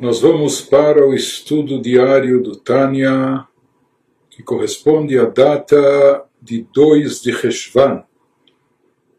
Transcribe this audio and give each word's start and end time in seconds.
Nós 0.00 0.20
vamos 0.20 0.60
para 0.60 1.04
o 1.04 1.12
estudo 1.12 1.82
diário 1.82 2.40
do 2.40 2.54
Tânia, 2.54 3.44
que 4.30 4.44
corresponde 4.44 5.18
à 5.18 5.24
data 5.24 6.24
de 6.40 6.64
2 6.72 7.20
de 7.20 7.32
Reshvan, 7.32 8.04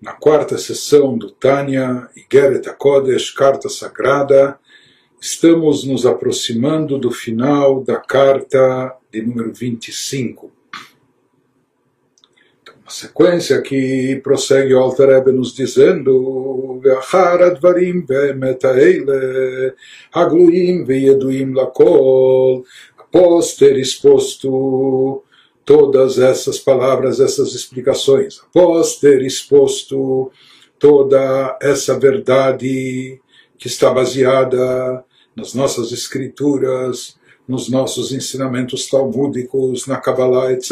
na 0.01 0.13
quarta 0.13 0.57
sessão 0.57 1.17
do 1.17 1.31
Tânia, 1.31 2.09
Igeret 2.15 2.69
HaKodesh, 2.69 3.31
Carta 3.31 3.67
Sagrada. 3.67 4.57
Estamos 5.19 5.83
nos 5.83 6.05
aproximando 6.05 6.97
do 6.97 7.11
final 7.11 7.83
da 7.83 7.97
carta 7.97 8.95
de 9.11 9.21
número 9.21 9.53
25. 9.53 10.49
A 12.88 12.90
sequência 12.90 13.62
que 13.62 14.20
prossegue 14.22 14.74
o 14.74 14.78
Alter 14.78 15.08
Rebbe 15.08 15.32
nos 15.32 15.54
dizendo 15.54 16.80
ואחר 16.82 17.42
הדברים 17.42 18.06
באמת 18.06 18.64
האלה 18.64 19.18
הגלויים 20.14 20.84
וידועים 20.86 21.54
לכל 21.54 22.60
após 23.14 23.56
ter 23.56 23.76
exposto 23.78 25.22
todas 25.64 26.18
essas 26.18 26.58
palavras, 26.58 27.20
essas 27.20 27.54
explicações, 27.54 28.40
após 28.40 28.96
ter 28.96 29.22
exposto 29.22 30.32
toda 30.80 31.56
essa 31.62 31.96
verdade 31.98 33.20
que 33.56 33.68
está 33.68 33.90
baseada 33.90 35.04
nas 35.36 35.54
nossas 35.54 35.92
escrituras, 35.92 37.16
nos 37.49 37.67
nossos 37.67 38.11
ensinamentos 38.11 38.87
talmúdicos, 38.87 39.87
na 39.87 39.97
Kabbalah, 39.97 40.53
etc. 40.53 40.71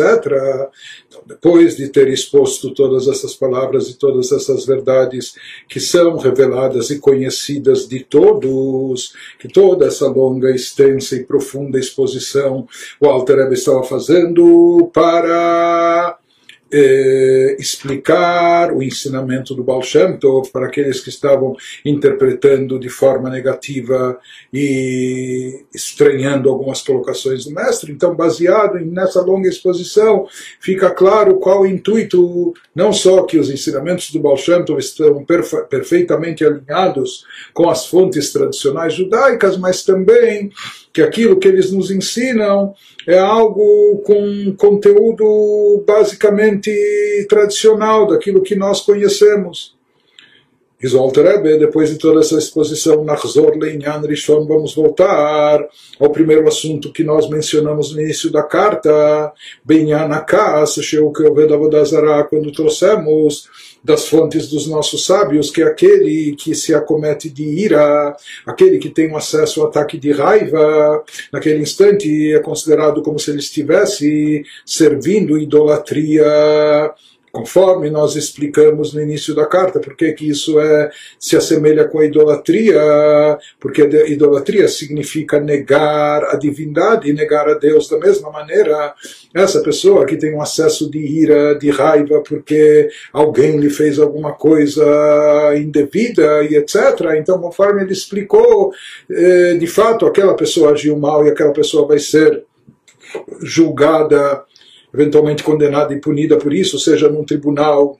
Então, 1.08 1.24
depois 1.26 1.76
de 1.76 1.90
ter 1.90 2.08
exposto 2.08 2.72
todas 2.72 3.08
essas 3.08 3.34
palavras 3.34 3.90
e 3.90 3.96
todas 3.98 4.32
essas 4.32 4.64
verdades 4.64 5.34
que 5.68 5.80
são 5.80 6.18
reveladas 6.18 6.92
e 6.92 7.00
conhecidas 7.00 7.88
de 7.88 8.02
todos, 8.02 9.12
que 9.40 9.48
toda 9.48 9.88
essa 9.88 10.08
longa, 10.08 10.52
extensa 10.52 11.16
e 11.16 11.24
profunda 11.24 11.80
exposição 11.80 12.68
o 13.02 13.08
Alter 13.08 13.52
estava 13.52 13.82
fazendo 13.82 14.92
para 14.94 16.17
eh, 16.72 17.56
explicar 17.60 18.74
o 18.74 18.84
ensinamento 18.84 19.56
do 19.56 19.64
Baal 19.64 19.82
Shem 19.82 20.18
Tov 20.18 20.50
para 20.52 20.68
aqueles 20.68 21.00
que 21.00 21.10
estavam 21.10 21.56
interpretando 21.86 22.80
de 22.80 22.90
forma 22.90 23.30
negativa 23.30 24.20
e 24.54 25.64
estranhando 25.74 26.50
algumas 26.50 26.82
colocações 26.82 27.46
do 27.46 27.52
mestre. 27.52 27.92
Então, 27.92 28.16
baseado 28.16 28.80
nessa 28.80 29.22
longa 29.22 29.48
exposição, 29.48 30.28
fica 30.60 30.90
claro 30.92 31.36
qual 31.40 31.62
o 31.62 31.68
intuito, 31.68 32.54
não 32.76 32.92
só 32.92 33.24
que 33.24 33.38
os 33.38 33.50
ensinamentos 33.50 34.12
do 34.12 34.20
Baal 34.20 34.38
Shem 34.38 34.64
Tov 34.66 34.80
estão 34.80 35.24
perfe 35.24 35.58
perfeitamente 35.70 36.46
alinhados 36.46 37.26
com 37.54 37.70
as 37.70 37.86
fontes 37.88 38.32
tradicionais 38.32 38.94
judaicas, 38.94 39.58
mas 39.58 39.84
também 39.84 40.52
que 40.98 41.02
aquilo 41.04 41.38
que 41.38 41.48
eles 41.48 41.72
nos 41.72 41.92
ensinam 41.92 42.74
é 43.06 43.20
algo 43.20 44.02
com 44.04 44.56
conteúdo 44.58 45.84
basicamente 45.86 46.72
tradicional, 47.30 48.08
daquilo 48.08 48.42
que 48.42 48.56
nós 48.56 48.82
conhecemos. 48.82 49.78
Diz 50.82 50.96
o 50.96 51.00
Alter 51.00 51.26
Rebbe, 51.26 51.60
depois 51.60 51.92
de 51.92 52.00
toda 52.00 52.20
essa 52.20 52.40
exposição, 52.40 53.04
Nachzor 53.04 53.56
Leinyan 53.60 54.02
Rishon, 54.02 54.48
vamos 54.48 54.74
voltar 54.74 55.64
ao 56.00 56.10
primeiro 56.10 56.48
assunto 56.48 56.92
que 56.92 57.04
nós 57.04 57.30
mencionamos 57.30 57.94
no 57.94 58.02
início 58.02 58.32
da 58.32 58.42
carta, 58.42 59.32
Benyan 59.64 60.12
Akas, 60.12 60.80
Sheuk 60.82 61.22
Oved 61.22 61.54
Avodazara, 61.54 62.24
quando 62.24 62.52
trouxemos 62.52 63.48
das 63.88 64.10
fontes 64.10 64.50
dos 64.50 64.68
nossos 64.68 65.06
sábios, 65.06 65.50
que 65.50 65.62
é 65.62 65.66
aquele 65.66 66.36
que 66.36 66.54
se 66.54 66.76
acomete 66.76 67.30
de 67.30 67.44
ira, 67.44 68.16
aquele 68.46 68.80
que 68.80 68.90
tem 68.90 69.10
um 69.10 69.16
acesso 69.16 69.62
ao 69.62 69.68
ataque 69.68 69.98
de 69.98 70.12
raiva, 70.12 71.06
naquele 71.32 71.62
instante 71.62 72.34
é 72.34 72.40
considerado 72.40 73.02
como 73.02 73.18
se 73.18 73.32
ele 73.32 73.40
estivesse 73.40 74.44
servindo 74.66 75.38
idolatria 75.38 76.26
conforme 77.38 77.92
nós 77.92 78.16
explicamos 78.16 78.96
no 78.96 79.00
início 79.00 79.36
da 79.36 79.46
carta, 79.46 79.80
porque 79.80 80.12
que 80.14 80.28
isso 80.28 80.60
é, 80.60 80.90
se 81.20 81.38
assemelha 81.38 81.86
com 81.86 82.00
a 82.00 82.06
idolatria, 82.06 82.82
porque 83.60 83.84
a 83.84 84.08
idolatria 84.08 84.68
significa 84.68 85.40
negar 85.40 86.24
a 86.24 86.36
divindade, 86.36 87.14
negar 87.14 87.48
a 87.48 87.54
Deus 87.54 87.88
da 87.88 88.00
mesma 88.00 88.32
maneira. 88.32 88.96
Essa 89.36 89.62
pessoa 89.62 90.04
que 90.04 90.18
tem 90.18 90.34
um 90.34 90.42
acesso 90.42 90.90
de 90.90 90.98
ira, 90.98 91.54
de 91.54 91.70
raiva, 91.70 92.24
porque 92.28 92.90
alguém 93.14 93.60
lhe 93.60 93.70
fez 93.70 94.00
alguma 94.00 94.34
coisa 94.34 94.84
indevida 95.56 96.44
e 96.44 96.56
etc. 96.56 96.76
Então, 97.20 97.40
conforme 97.40 97.84
ele 97.84 97.94
explicou, 97.94 98.74
eh, 99.12 99.54
de 99.60 99.68
fato, 99.68 100.08
aquela 100.08 100.34
pessoa 100.34 100.72
agiu 100.72 100.98
mal 100.98 101.24
e 101.24 101.30
aquela 101.30 101.54
pessoa 101.54 101.88
vai 101.88 102.00
ser 102.00 102.44
julgada 103.44 104.44
eventualmente 104.94 105.44
condenada 105.44 105.94
e 105.94 106.02
punida 106.02 106.38
por 106.38 106.54
isso, 106.54 106.80
seja 106.80 107.10
num 107.10 107.24
tribunal 107.24 108.00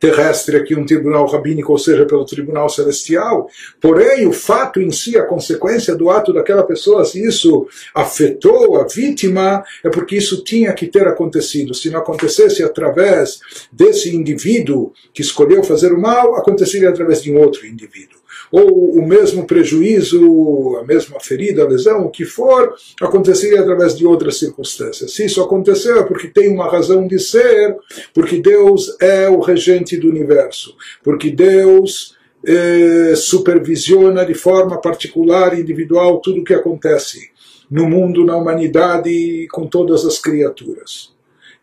terrestre 0.00 0.56
aqui, 0.56 0.74
um 0.74 0.86
tribunal 0.86 1.26
rabínico, 1.26 1.70
ou 1.70 1.78
seja, 1.78 2.06
pelo 2.06 2.24
tribunal 2.24 2.70
celestial. 2.70 3.48
Porém, 3.78 4.26
o 4.26 4.32
fato 4.32 4.80
em 4.80 4.90
si, 4.90 5.18
a 5.18 5.26
consequência 5.26 5.94
do 5.94 6.08
ato 6.08 6.32
daquela 6.32 6.62
pessoa, 6.62 7.04
se 7.04 7.22
isso 7.22 7.68
afetou 7.94 8.80
a 8.80 8.86
vítima, 8.86 9.62
é 9.84 9.90
porque 9.90 10.16
isso 10.16 10.42
tinha 10.42 10.72
que 10.72 10.86
ter 10.86 11.06
acontecido. 11.06 11.74
Se 11.74 11.90
não 11.90 12.00
acontecesse 12.00 12.62
através 12.62 13.40
desse 13.70 14.16
indivíduo 14.16 14.92
que 15.12 15.20
escolheu 15.20 15.62
fazer 15.62 15.92
o 15.92 16.00
mal, 16.00 16.34
aconteceria 16.34 16.88
através 16.88 17.22
de 17.22 17.30
um 17.30 17.38
outro 17.38 17.66
indivíduo 17.66 18.19
ou 18.50 18.98
o 18.98 19.06
mesmo 19.06 19.46
prejuízo, 19.46 20.76
a 20.80 20.84
mesma 20.84 21.20
ferida, 21.20 21.62
a 21.62 21.68
lesão, 21.68 22.04
o 22.04 22.10
que 22.10 22.24
for, 22.24 22.74
aconteceria 23.00 23.60
através 23.60 23.96
de 23.96 24.04
outras 24.04 24.38
circunstâncias. 24.38 25.12
Se 25.12 25.24
isso 25.24 25.42
aconteceu 25.42 25.98
é 25.98 26.02
porque 26.02 26.28
tem 26.28 26.52
uma 26.52 26.68
razão 26.68 27.06
de 27.06 27.18
ser, 27.18 27.76
porque 28.12 28.40
Deus 28.40 28.96
é 29.00 29.28
o 29.28 29.40
regente 29.40 29.96
do 29.96 30.08
universo, 30.08 30.74
porque 31.02 31.30
Deus 31.30 32.16
eh, 32.46 33.14
supervisiona 33.16 34.24
de 34.24 34.34
forma 34.34 34.80
particular 34.80 35.56
e 35.56 35.60
individual 35.60 36.20
tudo 36.20 36.40
o 36.40 36.44
que 36.44 36.54
acontece 36.54 37.30
no 37.70 37.88
mundo, 37.88 38.24
na 38.24 38.36
humanidade, 38.36 39.46
com 39.52 39.66
todas 39.66 40.04
as 40.04 40.18
criaturas. 40.18 41.12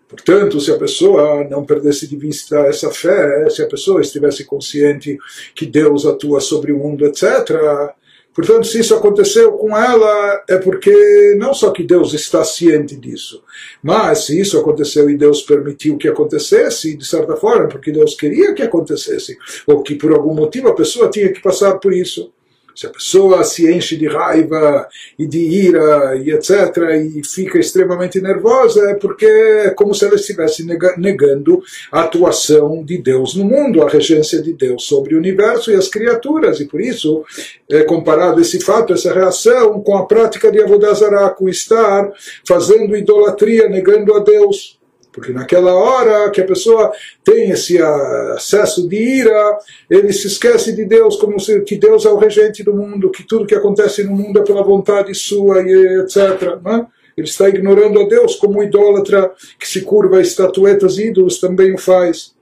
Portanto, 0.07 0.59
se 0.62 0.72
a 0.72 0.78
pessoa 0.78 1.44
não 1.50 1.66
perdesse 1.66 2.07
de 2.07 2.16
vista 2.16 2.59
essa 2.59 2.90
fé, 2.90 3.50
se 3.50 3.62
a 3.62 3.68
pessoa 3.68 4.01
estivesse 4.01 4.45
consciente 4.45 5.18
que 5.53 5.66
Deus 5.66 6.06
atua 6.06 6.40
sobre 6.40 6.72
o 6.72 6.78
mundo, 6.78 7.06
etc., 7.06 7.95
Portanto, 8.38 8.68
se 8.68 8.79
isso 8.79 8.94
aconteceu 8.94 9.53
com 9.53 9.75
ela, 9.75 10.44
é 10.47 10.57
porque 10.57 11.35
não 11.40 11.56
só 11.56 11.72
que 11.72 11.81
Deus 11.81 12.13
está 12.13 12.44
ciente 12.44 12.95
disso, 12.95 13.44
mas 13.81 14.25
se 14.25 14.40
isso 14.40 14.59
aconteceu 14.59 15.09
e 15.09 15.18
Deus 15.18 15.41
permitiu 15.41 15.97
que 15.97 16.07
acontecesse, 16.07 16.95
de 16.95 17.03
certa 17.03 17.35
forma, 17.35 17.68
porque 17.68 17.91
Deus 17.91 18.13
queria 18.13 18.53
que 18.53 18.62
acontecesse, 18.62 19.35
ou 19.66 19.81
que 19.81 19.95
por 19.95 20.12
algum 20.12 20.35
motivo 20.35 20.68
a 20.68 20.75
pessoa 20.75 21.09
tinha 21.09 21.34
que 21.34 21.41
passar 21.41 21.79
por 21.79 21.91
isso. 21.91 22.31
Se 22.78 22.86
a 22.86 22.92
pessoa 22.92 23.44
se 23.44 23.68
enche 23.74 23.98
de 23.98 24.06
raiva 24.06 24.88
e 25.18 25.26
de 25.26 25.40
ira 25.40 26.16
e 26.16 26.30
etc. 26.30 26.78
e 27.18 27.24
fica 27.26 27.58
extremamente 27.58 28.22
nervosa, 28.22 28.92
é 28.92 28.94
porque 28.94 29.26
é 29.26 29.72
como 29.72 29.96
se 29.96 30.06
ela 30.06 30.14
estivesse 30.14 30.64
negando 30.96 31.64
a 31.92 32.02
atuação 32.02 32.84
de 32.86 33.00
Deus 33.00 33.34
no 33.34 33.46
mundo, 33.46 33.82
a 33.82 33.90
regência 33.90 34.40
de 34.44 34.54
Deus 34.54 34.84
sobre 34.84 35.16
o 35.16 35.18
universo 35.18 35.72
e 35.72 35.76
as 35.76 35.88
criaturas. 35.88 36.60
E 36.60 36.66
por 36.66 36.80
isso 36.80 37.26
é 37.68 37.82
comparado 37.82 38.40
esse 38.40 38.60
fato, 38.60 38.94
essa 38.94 39.12
reação, 39.12 39.82
com 39.82 39.98
a 39.98 40.06
prática 40.06 40.52
de 40.52 40.62
Avodazará, 40.62 41.32
com 41.32 41.50
estar 41.50 42.12
fazendo 42.48 42.96
idolatria, 42.96 43.68
negando 43.68 44.14
a 44.14 44.20
Deus. 44.20 44.77
Porque 45.18 45.34
naquela 45.34 45.74
hora 45.74 46.30
que 46.30 46.40
a 46.40 46.46
pessoa 46.46 46.92
tem 47.24 47.50
esse 47.50 47.82
acesso 47.82 48.88
de 48.88 48.96
ira, 48.98 49.58
ele 49.90 50.14
se 50.14 50.28
esquece 50.28 50.75
de 50.75 50.86
Deus, 50.86 51.16
como 51.16 51.40
se 51.40 51.60
que 51.62 51.75
Deus 51.75 52.06
é 52.06 52.10
o 52.10 52.19
regente 52.19 52.64
do 52.64 52.72
mundo, 52.72 53.10
que 53.10 53.24
tudo 53.24 53.48
que 53.48 53.56
acontece 53.56 54.04
no 54.04 54.16
mundo 54.16 54.40
é 54.40 54.44
pela 54.44 54.62
vontade 54.62 55.16
sua, 55.16 55.64
e 55.64 56.02
etc. 56.02 56.62
Né? 56.64 56.86
Ele 57.18 57.25
está 57.25 57.50
ignorando 57.50 58.00
a 58.00 58.08
Deus, 58.08 58.36
como 58.36 58.62
idólatra 58.62 59.31
que 59.60 59.68
se 59.68 59.81
curva 59.81 60.18
a 60.18 60.22
estatuetas 60.22 61.00
ídolos 61.00 61.40
também 61.40 61.74
o 61.74 61.80
faz. 61.80 62.36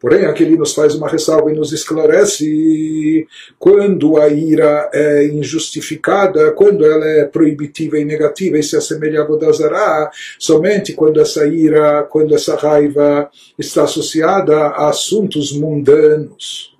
Porém, 0.00 0.26
aqui 0.26 0.42
ele 0.42 0.56
nos 0.56 0.74
faz 0.74 0.94
uma 0.94 1.08
ressalva 1.08 1.50
e 1.50 1.54
nos 1.54 1.72
esclarece 1.72 3.26
quando 3.58 4.18
a 4.18 4.28
ira 4.28 4.90
é 4.92 5.26
injustificada, 5.26 6.52
quando 6.52 6.84
ela 6.84 7.06
é 7.06 7.24
proibitiva 7.24 7.98
e 7.98 8.04
negativa 8.04 8.58
e 8.58 8.62
se 8.62 8.76
assemelha 8.76 9.22
a 9.22 9.24
Bodazará, 9.24 10.10
somente 10.38 10.92
quando 10.92 11.20
essa 11.20 11.46
ira, 11.46 12.02
quando 12.04 12.34
essa 12.34 12.56
raiva 12.56 13.30
está 13.58 13.84
associada 13.84 14.56
a 14.56 14.88
assuntos 14.88 15.52
mundanos. 15.52 16.75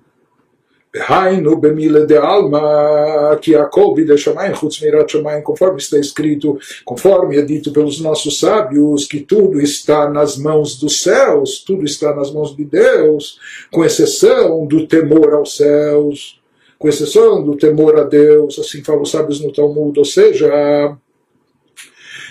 Hainu 0.99 1.55
bemile 1.57 2.05
de 2.05 2.17
alma, 2.17 3.37
que 3.41 3.51
Jacob 3.51 3.97
de 3.97 4.17
Shamayim, 4.17 4.55
chutz 4.55 4.81
mirat 4.81 5.11
Shamayim, 5.11 5.41
conforme 5.41 5.77
está 5.77 5.97
escrito, 5.97 6.57
conforme 6.85 7.37
é 7.37 7.41
dito 7.41 7.71
pelos 7.71 7.99
nossos 7.99 8.39
sábios, 8.39 9.05
que 9.05 9.19
tudo 9.19 9.59
está 9.61 10.09
nas 10.09 10.37
mãos 10.37 10.79
dos 10.79 11.01
céus, 11.03 11.63
tudo 11.65 11.85
está 11.85 12.15
nas 12.15 12.31
mãos 12.31 12.55
de 12.55 12.65
Deus, 12.65 13.39
com 13.71 13.83
exceção 13.83 14.65
do 14.65 14.87
temor 14.87 15.33
aos 15.33 15.55
céus. 15.57 16.39
com 16.79 16.87
exceção 16.87 17.43
do 17.43 17.57
temor 17.57 17.99
a 17.99 18.03
Deus, 18.03 18.59
assim 18.59 18.83
falam 18.83 19.01
os 19.01 19.09
sábios 19.09 19.41
no 19.41 19.51
Talmud, 19.51 19.97
ou 19.97 20.05
seja, 20.05 20.47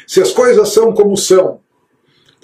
se 0.07 0.21
as 0.21 0.31
coisas 0.31 0.69
são 0.69 0.93
como 0.93 1.17
são, 1.17 1.59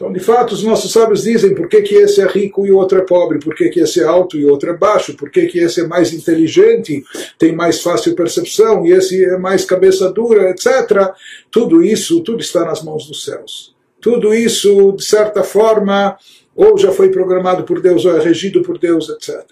então, 0.03 0.13
de 0.13 0.19
fato, 0.19 0.53
os 0.53 0.65
nossos 0.65 0.91
sábios 0.91 1.23
dizem 1.23 1.55
por 1.55 1.69
que, 1.69 1.81
que 1.81 1.95
esse 1.95 2.21
é 2.21 2.27
rico 2.27 2.67
e 2.67 2.73
o 2.73 2.77
outro 2.77 2.99
é 2.99 3.03
pobre, 3.03 3.39
por 3.39 3.55
que, 3.55 3.69
que 3.69 3.79
esse 3.79 4.01
é 4.01 4.05
alto 4.05 4.37
e 4.37 4.45
o 4.45 4.51
outro 4.51 4.69
é 4.69 4.77
baixo, 4.77 5.17
por 5.17 5.31
que, 5.31 5.47
que 5.47 5.61
esse 5.61 5.81
é 5.81 5.87
mais 5.87 6.13
inteligente, 6.13 7.05
tem 7.39 7.55
mais 7.55 7.81
fácil 7.81 8.13
percepção 8.17 8.85
e 8.85 8.91
esse 8.91 9.25
é 9.25 9.39
mais 9.39 9.65
cabeça 9.65 10.11
dura, 10.11 10.51
etc. 10.51 11.13
Tudo 11.53 11.85
isso, 11.85 12.21
tudo 12.21 12.41
está 12.41 12.65
nas 12.65 12.83
mãos 12.83 13.07
dos 13.07 13.25
céus. 13.25 13.77
Tudo 14.01 14.35
isso, 14.35 14.91
de 14.91 15.05
certa 15.05 15.45
forma, 15.45 16.19
ou 16.57 16.77
já 16.77 16.91
foi 16.91 17.09
programado 17.09 17.63
por 17.63 17.81
Deus, 17.81 18.05
ou 18.05 18.17
é 18.17 18.21
regido 18.21 18.61
por 18.61 18.79
Deus, 18.79 19.09
etc. 19.09 19.45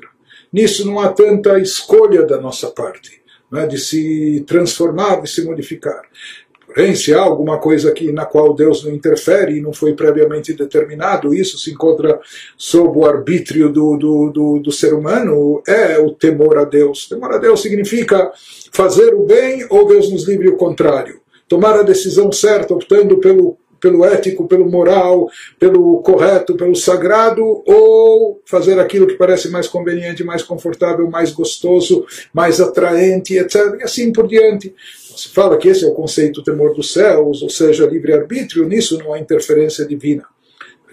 Nisso 0.52 0.84
não 0.84 0.98
há 0.98 1.10
tanta 1.10 1.60
escolha 1.60 2.24
da 2.24 2.40
nossa 2.40 2.70
parte. 2.70 3.20
Né, 3.52 3.66
de 3.66 3.78
se 3.78 4.44
transformar, 4.46 5.22
de 5.22 5.28
se 5.28 5.44
modificar. 5.44 6.02
Porém, 6.72 6.94
se 6.94 7.12
há 7.12 7.20
alguma 7.20 7.58
coisa 7.58 7.90
aqui 7.90 8.12
na 8.12 8.24
qual 8.24 8.54
Deus 8.54 8.84
não 8.84 8.92
interfere 8.92 9.56
e 9.56 9.60
não 9.60 9.72
foi 9.72 9.92
previamente 9.94 10.54
determinado, 10.54 11.34
isso 11.34 11.58
se 11.58 11.72
encontra 11.72 12.20
sob 12.56 12.96
o 12.96 13.04
arbítrio 13.04 13.68
do, 13.68 13.96
do, 13.96 14.30
do, 14.30 14.58
do 14.60 14.72
ser 14.72 14.94
humano, 14.94 15.60
é 15.66 15.98
o 15.98 16.12
temor 16.12 16.58
a 16.58 16.64
Deus. 16.64 17.08
Temor 17.08 17.34
a 17.34 17.38
Deus 17.38 17.60
significa 17.60 18.30
fazer 18.72 19.14
o 19.14 19.24
bem 19.24 19.66
ou 19.68 19.88
Deus 19.88 20.12
nos 20.12 20.28
livre 20.28 20.48
o 20.48 20.56
contrário. 20.56 21.20
Tomar 21.48 21.80
a 21.80 21.82
decisão 21.82 22.30
certa, 22.30 22.72
optando 22.72 23.18
pelo 23.18 23.58
pelo 23.80 24.04
ético, 24.04 24.46
pelo 24.46 24.68
moral, 24.68 25.28
pelo 25.58 26.02
correto, 26.02 26.54
pelo 26.54 26.74
sagrado, 26.74 27.42
ou 27.66 28.40
fazer 28.44 28.78
aquilo 28.78 29.06
que 29.06 29.14
parece 29.14 29.48
mais 29.48 29.66
conveniente, 29.66 30.22
mais 30.22 30.42
confortável, 30.42 31.08
mais 31.10 31.32
gostoso, 31.32 32.04
mais 32.32 32.60
atraente, 32.60 33.36
etc. 33.36 33.78
E 33.80 33.82
assim 33.82 34.12
por 34.12 34.28
diante. 34.28 34.74
Se 35.16 35.28
fala 35.28 35.56
que 35.58 35.68
esse 35.68 35.84
é 35.84 35.88
o 35.88 35.94
conceito 35.94 36.42
temor 36.42 36.74
dos 36.74 36.92
céus, 36.92 37.42
ou 37.42 37.50
seja, 37.50 37.86
livre-arbítrio, 37.86 38.66
nisso 38.66 38.98
não 38.98 39.12
há 39.12 39.18
interferência 39.18 39.84
divina. 39.84 40.24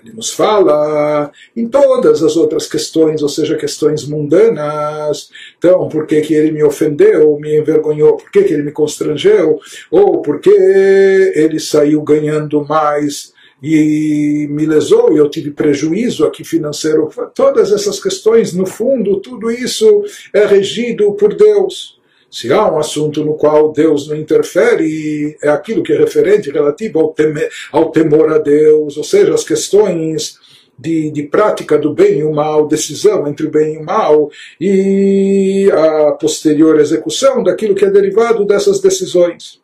Ele 0.04 0.14
nos 0.14 0.32
fala 0.32 1.32
em 1.56 1.68
todas 1.68 2.24
as 2.24 2.36
outras 2.36 2.68
questões, 2.68 3.22
ou 3.22 3.30
seja, 3.30 3.58
questões 3.58 4.08
mundanas. 4.08 5.30
Então, 5.58 5.88
por 5.90 6.06
que, 6.06 6.22
que 6.22 6.34
ele 6.34 6.52
me 6.52 6.64
ofendeu, 6.64 7.38
me 7.40 7.58
envergonhou? 7.58 8.18
Por 8.18 8.32
que, 8.32 8.44
que 8.44 8.54
ele 8.54 8.64
me 8.64 8.72
constrangeu? 8.72 9.60
Ou 9.92 10.22
por 10.22 10.40
que 10.40 10.50
ele 10.50 11.60
saiu 11.60 12.02
ganhando 12.02 12.64
mais 12.66 13.34
e 13.62 14.48
me 14.52 14.66
lesou 14.66 15.14
e 15.14 15.18
eu 15.18 15.30
tive 15.30 15.52
prejuízo 15.52 16.26
aqui 16.26 16.44
financeiro? 16.44 17.10
Todas 17.34 17.72
essas 17.72 18.00
questões, 18.00 18.54
no 18.54 18.66
fundo, 18.66 19.20
tudo 19.20 19.50
isso 19.52 20.04
é 20.34 20.46
regido 20.46 21.14
por 21.14 21.34
Deus. 21.34 21.97
Se 22.30 22.52
há 22.52 22.72
um 22.72 22.78
assunto 22.78 23.24
no 23.24 23.36
qual 23.36 23.72
Deus 23.72 24.08
não 24.08 24.16
interfere, 24.16 25.38
é 25.42 25.50
aquilo 25.50 25.82
que 25.82 25.94
é 25.94 25.98
referente, 25.98 26.52
relativo 26.52 27.00
ao, 27.00 27.14
teme, 27.14 27.42
ao 27.72 27.90
temor 27.90 28.32
a 28.32 28.38
Deus, 28.38 28.98
ou 28.98 29.04
seja, 29.04 29.34
as 29.34 29.44
questões 29.44 30.38
de, 30.78 31.10
de, 31.10 31.24
prática 31.24 31.78
do 31.78 31.94
bem 31.94 32.20
e 32.20 32.24
o 32.24 32.32
mal, 32.32 32.68
decisão 32.68 33.28
entre 33.28 33.48
o 33.48 33.52
bem 33.52 33.76
e 33.76 33.78
o 33.78 33.84
mal, 33.84 34.30
e 34.60 35.72
a 35.72 36.12
posterior 36.12 36.80
execução 36.80 37.42
daquilo 37.42 37.74
que 37.74 37.86
é 37.86 37.90
derivado 37.90 38.46
dessas 38.46 38.80
decisões. 38.80 39.60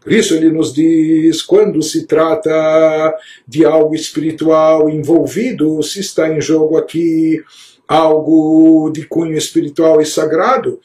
Por 0.00 0.12
isso 0.12 0.34
ele 0.34 0.50
nos 0.50 0.72
diz, 0.74 1.40
quando 1.40 1.80
se 1.82 2.06
trata 2.06 3.14
de 3.46 3.64
algo 3.64 3.94
espiritual 3.94 4.90
envolvido, 4.90 5.82
se 5.82 6.00
está 6.00 6.28
em 6.28 6.40
jogo 6.40 6.76
aqui 6.76 7.42
algo 7.88 8.90
de 8.90 9.06
cunho 9.06 9.34
espiritual 9.34 9.98
e 9.98 10.04
sagrado, 10.04 10.78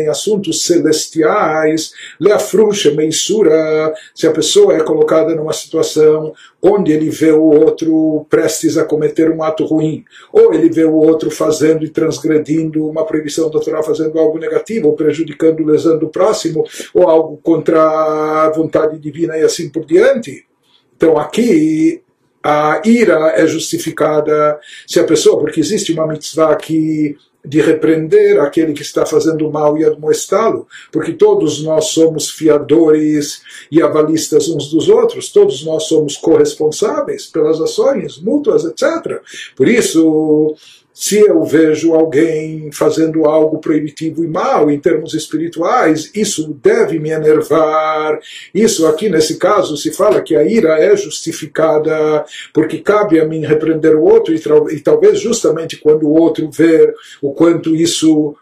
em 0.00 0.08
assuntos 0.08 0.62
celestiais, 0.62 1.90
leafruxa, 2.20 2.92
meissura, 2.92 3.92
se 4.14 4.28
a 4.28 4.30
pessoa 4.30 4.74
é 4.74 4.80
colocada 4.80 5.34
numa 5.34 5.52
situação 5.52 6.32
onde 6.62 6.92
ele 6.92 7.10
vê 7.10 7.32
o 7.32 7.42
outro 7.42 8.24
prestes 8.30 8.78
a 8.78 8.84
cometer 8.84 9.28
um 9.30 9.42
ato 9.42 9.64
ruim, 9.64 10.04
ou 10.32 10.54
ele 10.54 10.70
vê 10.70 10.84
o 10.84 10.94
outro 10.94 11.28
fazendo 11.28 11.84
e 11.84 11.90
transgredindo 11.90 12.88
uma 12.88 13.04
proibição 13.04 13.50
doutoral, 13.50 13.82
fazendo 13.82 14.18
algo 14.20 14.38
negativo, 14.38 14.88
ou 14.88 14.94
prejudicando, 14.94 15.64
lesando 15.64 16.06
o 16.06 16.10
próximo, 16.10 16.64
ou 16.94 17.08
algo 17.08 17.36
contra 17.42 17.82
a 18.44 18.50
vontade 18.50 18.96
divina 18.98 19.36
e 19.36 19.42
assim 19.42 19.68
por 19.68 19.84
diante. 19.84 20.46
Então 20.96 21.18
aqui 21.18 22.02
a 22.48 22.80
ira 22.84 23.32
é 23.34 23.44
justificada 23.44 24.60
se 24.86 25.00
a 25.00 25.04
pessoa, 25.04 25.40
porque 25.40 25.58
existe 25.58 25.92
uma 25.92 26.06
mitzvah 26.06 26.54
que 26.54 27.16
de 27.44 27.60
repreender 27.60 28.40
aquele 28.40 28.72
que 28.72 28.82
está 28.82 29.04
fazendo 29.04 29.50
mal 29.50 29.76
e 29.76 29.84
admoestá-lo, 29.84 30.68
porque 30.92 31.12
todos 31.12 31.60
nós 31.62 31.86
somos 31.86 32.30
fiadores 32.30 33.42
e 33.70 33.82
avalistas 33.82 34.48
uns 34.48 34.70
dos 34.70 34.88
outros, 34.88 35.32
todos 35.32 35.64
nós 35.64 35.84
somos 35.84 36.16
corresponsáveis 36.16 37.26
pelas 37.26 37.60
ações 37.60 38.18
mútuas, 38.18 38.64
etc. 38.64 39.20
Por 39.56 39.66
isso, 39.66 40.54
se 40.98 41.18
eu 41.18 41.44
vejo 41.44 41.92
alguém 41.92 42.72
fazendo 42.72 43.26
algo 43.26 43.58
proibitivo 43.58 44.24
e 44.24 44.26
mal 44.26 44.70
em 44.70 44.80
termos 44.80 45.12
espirituais, 45.12 46.10
isso 46.14 46.58
deve 46.62 46.98
me 46.98 47.10
enervar. 47.10 48.18
Isso 48.54 48.86
aqui 48.86 49.10
nesse 49.10 49.36
caso 49.36 49.76
se 49.76 49.92
fala 49.92 50.22
que 50.22 50.34
a 50.34 50.42
ira 50.42 50.82
é 50.82 50.96
justificada 50.96 52.24
porque 52.50 52.78
cabe 52.78 53.20
a 53.20 53.26
mim 53.26 53.44
repreender 53.44 53.94
o 53.94 54.04
outro 54.04 54.32
e, 54.32 54.40
e 54.74 54.80
talvez 54.80 55.20
justamente 55.20 55.76
quando 55.76 56.04
o 56.04 56.14
outro 56.18 56.50
ver 56.50 56.94
o 57.20 57.34
quanto 57.34 57.76
isso 57.76 58.34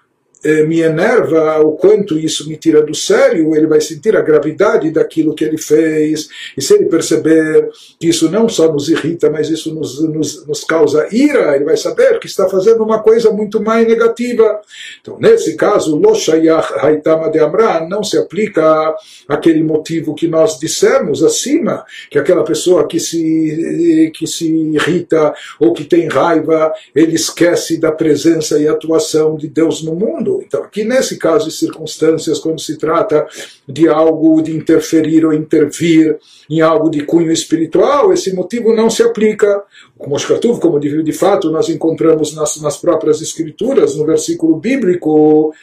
me 0.67 0.81
enerva, 0.81 1.61
o 1.61 1.73
quanto 1.73 2.19
isso 2.19 2.49
me 2.49 2.57
tira 2.57 2.83
do 2.83 2.95
sério, 2.95 3.55
ele 3.55 3.67
vai 3.67 3.81
sentir 3.81 4.17
a 4.17 4.23
gravidade 4.23 4.91
daquilo 4.91 5.35
que 5.35 5.45
ele 5.45 5.59
fez, 5.59 6.29
e 6.57 6.63
se 6.63 6.75
ele 6.75 6.87
perceber 6.87 7.69
que 7.99 8.09
isso 8.09 8.31
não 8.31 8.49
só 8.49 8.73
nos 8.73 8.89
irrita, 8.89 9.31
mas 9.31 9.49
isso 9.49 9.75
nos, 9.75 10.03
nos, 10.03 10.47
nos 10.47 10.65
causa 10.65 11.09
ira, 11.11 11.55
ele 11.55 11.65
vai 11.65 11.77
saber 11.77 12.19
que 12.19 12.27
está 12.27 12.49
fazendo 12.49 12.83
uma 12.83 13.03
coisa 13.03 13.31
muito 13.31 13.63
mais 13.63 13.87
negativa. 13.87 14.61
Então, 15.01 15.19
nesse 15.19 15.57
caso, 15.57 15.97
Loshayach 15.97 16.75
Haitama 16.79 17.31
de 17.31 17.39
Amran 17.39 17.87
não 17.89 18.03
se 18.03 18.19
aplica 18.19 18.95
aquele 19.29 19.63
motivo 19.63 20.15
que 20.15 20.29
nós 20.29 20.59
dissemos 20.59 21.23
acima, 21.23 21.85
que 22.11 22.19
aquela 22.19 22.45
pessoa 22.45 22.87
que 22.87 23.01
se, 23.01 24.13
que 24.15 24.27
se 24.27 24.47
irrita 24.47 25.35
ou 25.59 25.73
que 25.73 25.85
tem 25.85 26.09
raiva, 26.09 26.73
ele 26.95 27.15
esquece 27.15 27.79
da 27.79 27.93
presença 27.93 28.59
e 28.59 28.69
atuação 28.69 29.37
de 29.37 29.49
Deus 29.49 29.83
no 29.83 29.95
mundo. 29.95 30.34
Então, 30.43 30.63
aqui 30.63 30.85
nesse 30.85 31.19
caso 31.19 31.47
de 31.47 31.55
circunstâncias, 31.55 32.39
quando 32.39 32.61
se 32.61 32.77
trata 32.77 33.27
de 33.69 33.89
algo 33.89 34.41
de 34.43 34.55
interferir 34.55 35.25
ou 35.25 35.33
intervir 35.33 36.19
em 36.49 36.61
algo 36.61 36.91
de 36.91 37.05
cunho 37.05 37.31
espiritual, 37.31 38.13
esse 38.13 38.35
motivo 38.35 38.75
não 38.75 38.89
se 38.89 39.03
aplica. 39.03 39.63
Como 39.99 40.19
Shkatuv, 40.19 40.61
como 40.61 40.79
de 40.79 41.13
fato 41.13 41.51
nós 41.51 41.69
encontramos 41.69 42.35
nas, 42.35 42.61
nas 42.61 42.77
próprias 42.77 43.21
escrituras, 43.21 43.97
no 43.97 44.05
versículo 44.05 44.57
bíblico, 44.57 45.55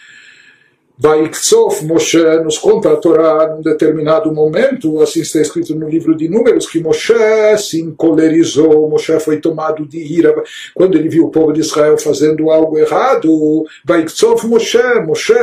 Vaiktsof 1.01 1.83
Moshe 1.83 2.23
nos 2.43 2.59
conta 2.59 2.93
a 2.93 2.95
Torá 2.95 3.47
num 3.47 3.63
determinado 3.63 4.31
momento, 4.31 5.01
assim 5.01 5.21
está 5.21 5.41
escrito 5.41 5.73
no 5.73 5.89
livro 5.89 6.15
de 6.15 6.29
Números, 6.29 6.69
que 6.69 6.79
Moshe 6.79 7.15
se 7.57 7.81
encolerizou, 7.81 8.87
Moshe 8.87 9.19
foi 9.19 9.41
tomado 9.41 9.83
de 9.83 9.97
ira 9.97 10.31
quando 10.75 10.95
ele 10.95 11.09
viu 11.09 11.25
o 11.25 11.31
povo 11.31 11.53
de 11.53 11.61
Israel 11.61 11.97
fazendo 11.97 12.51
algo 12.51 12.77
errado. 12.77 13.65
Vaiktsof 13.83 14.45
Moshe, 14.45 14.77
Moshe 15.03 15.33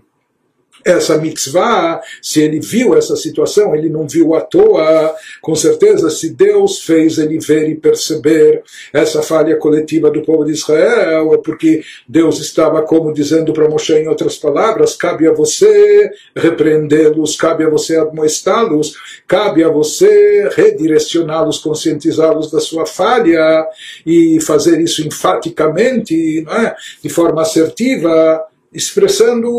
essa 0.85 1.17
mitzvah, 1.17 1.99
se 2.21 2.41
ele 2.41 2.59
viu 2.59 2.95
essa 2.95 3.15
situação, 3.15 3.75
ele 3.75 3.89
não 3.89 4.07
viu 4.07 4.35
à 4.35 4.41
toa. 4.41 5.15
Com 5.41 5.55
certeza, 5.55 6.11
se 6.11 6.29
Deus 6.29 6.81
fez 6.81 7.17
ele 7.17 7.39
ver 7.39 7.67
e 7.67 7.75
perceber 7.75 8.61
essa 8.93 9.23
falha 9.23 9.57
coletiva 9.57 10.11
do 10.11 10.21
povo 10.21 10.45
de 10.45 10.51
Israel, 10.51 11.33
é 11.33 11.37
porque 11.39 11.81
Deus 12.07 12.39
estava 12.39 12.83
como 12.83 13.11
dizendo 13.11 13.51
para 13.51 13.67
Moshe 13.67 13.93
em 13.93 14.07
outras 14.07 14.37
palavras: 14.37 14.95
cabe 14.95 15.27
a 15.27 15.33
você 15.33 16.11
repreendê-los, 16.35 17.35
cabe 17.35 17.63
a 17.63 17.69
você 17.69 17.97
admoestá-los, 17.97 18.93
cabe 19.27 19.63
a 19.63 19.69
você 19.69 20.49
redirecioná-los, 20.55 21.57
conscientizá-los 21.57 22.51
da 22.51 22.59
sua 22.59 22.85
falha 22.85 23.65
e 24.05 24.39
fazer 24.39 24.79
isso 24.79 25.05
enfaticamente, 25.05 26.45
é? 26.47 26.75
de 27.01 27.09
forma 27.09 27.41
assertiva 27.41 28.45
expressando 28.75 29.49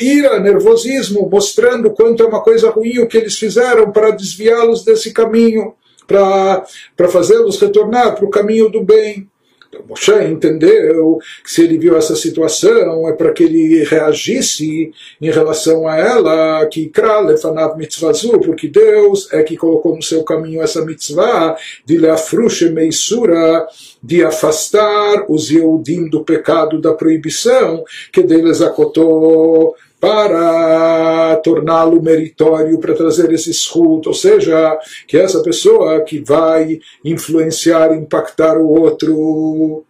ira, 0.00 0.40
nervosismo, 0.40 1.28
mostrando 1.30 1.90
quanto 1.90 2.22
é 2.22 2.26
uma 2.26 2.40
coisa 2.40 2.70
ruim 2.70 3.00
o 3.00 3.06
que 3.06 3.18
eles 3.18 3.38
fizeram 3.38 3.92
para 3.92 4.10
desviá-los 4.10 4.82
desse 4.82 5.12
caminho, 5.12 5.74
para 6.06 7.08
fazê-los 7.10 7.60
retornar 7.60 8.16
para 8.16 8.24
o 8.24 8.30
caminho 8.30 8.70
do 8.70 8.82
bem. 8.82 9.28
Então 9.72 9.86
Moshe 9.88 10.12
entendeu 10.24 11.18
que 11.42 11.50
se 11.50 11.62
ele 11.62 11.78
viu 11.78 11.96
essa 11.96 12.14
situação 12.14 13.08
é 13.08 13.14
para 13.14 13.32
que 13.32 13.42
ele 13.42 13.82
reagisse 13.84 14.92
em 15.18 15.30
relação 15.30 15.88
a 15.88 15.96
ela, 15.96 16.66
que 16.66 16.92
lefanav 17.26 17.78
mitzvazu, 17.78 18.38
porque 18.40 18.68
Deus 18.68 19.32
é 19.32 19.42
que 19.42 19.56
colocou 19.56 19.96
no 19.96 20.02
seu 20.02 20.22
caminho 20.24 20.60
essa 20.60 20.84
mitzvah 20.84 21.56
de 21.86 21.96
leafrushe 21.96 22.68
meisura, 22.68 23.66
de 24.02 24.22
afastar 24.22 25.24
os 25.26 25.50
Yehudim 25.50 26.10
do 26.10 26.22
pecado 26.22 26.78
da 26.78 26.92
proibição, 26.92 27.82
que 28.12 28.22
deles 28.22 28.60
acotou 28.60 29.74
para 30.02 31.36
torná-lo 31.44 32.02
meritório, 32.02 32.80
para 32.80 32.92
trazer 32.92 33.30
esse 33.30 33.52
escudo, 33.52 34.08
ou 34.08 34.14
seja, 34.14 34.76
que 35.06 35.16
essa 35.16 35.40
pessoa 35.44 36.00
que 36.00 36.18
vai 36.18 36.80
influenciar, 37.04 37.94
impactar 37.94 38.58
o 38.58 38.68
outro, 38.68 39.84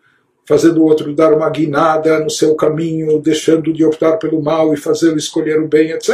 fazendo 0.45 0.83
o 0.83 0.85
outro 0.85 1.15
dar 1.15 1.33
uma 1.33 1.49
guinada 1.49 2.21
no 2.21 2.29
seu 2.29 2.55
caminho, 2.55 3.21
deixando 3.21 3.73
de 3.73 3.87
optar 3.87 4.19
pelo 4.19 4.43
mal 4.43 4.75
e 4.75 4.77
fazê-lo 4.77 5.17
escolher 5.17 5.59
o 5.59 5.67
bem, 5.67 5.93
etc. 5.93 6.13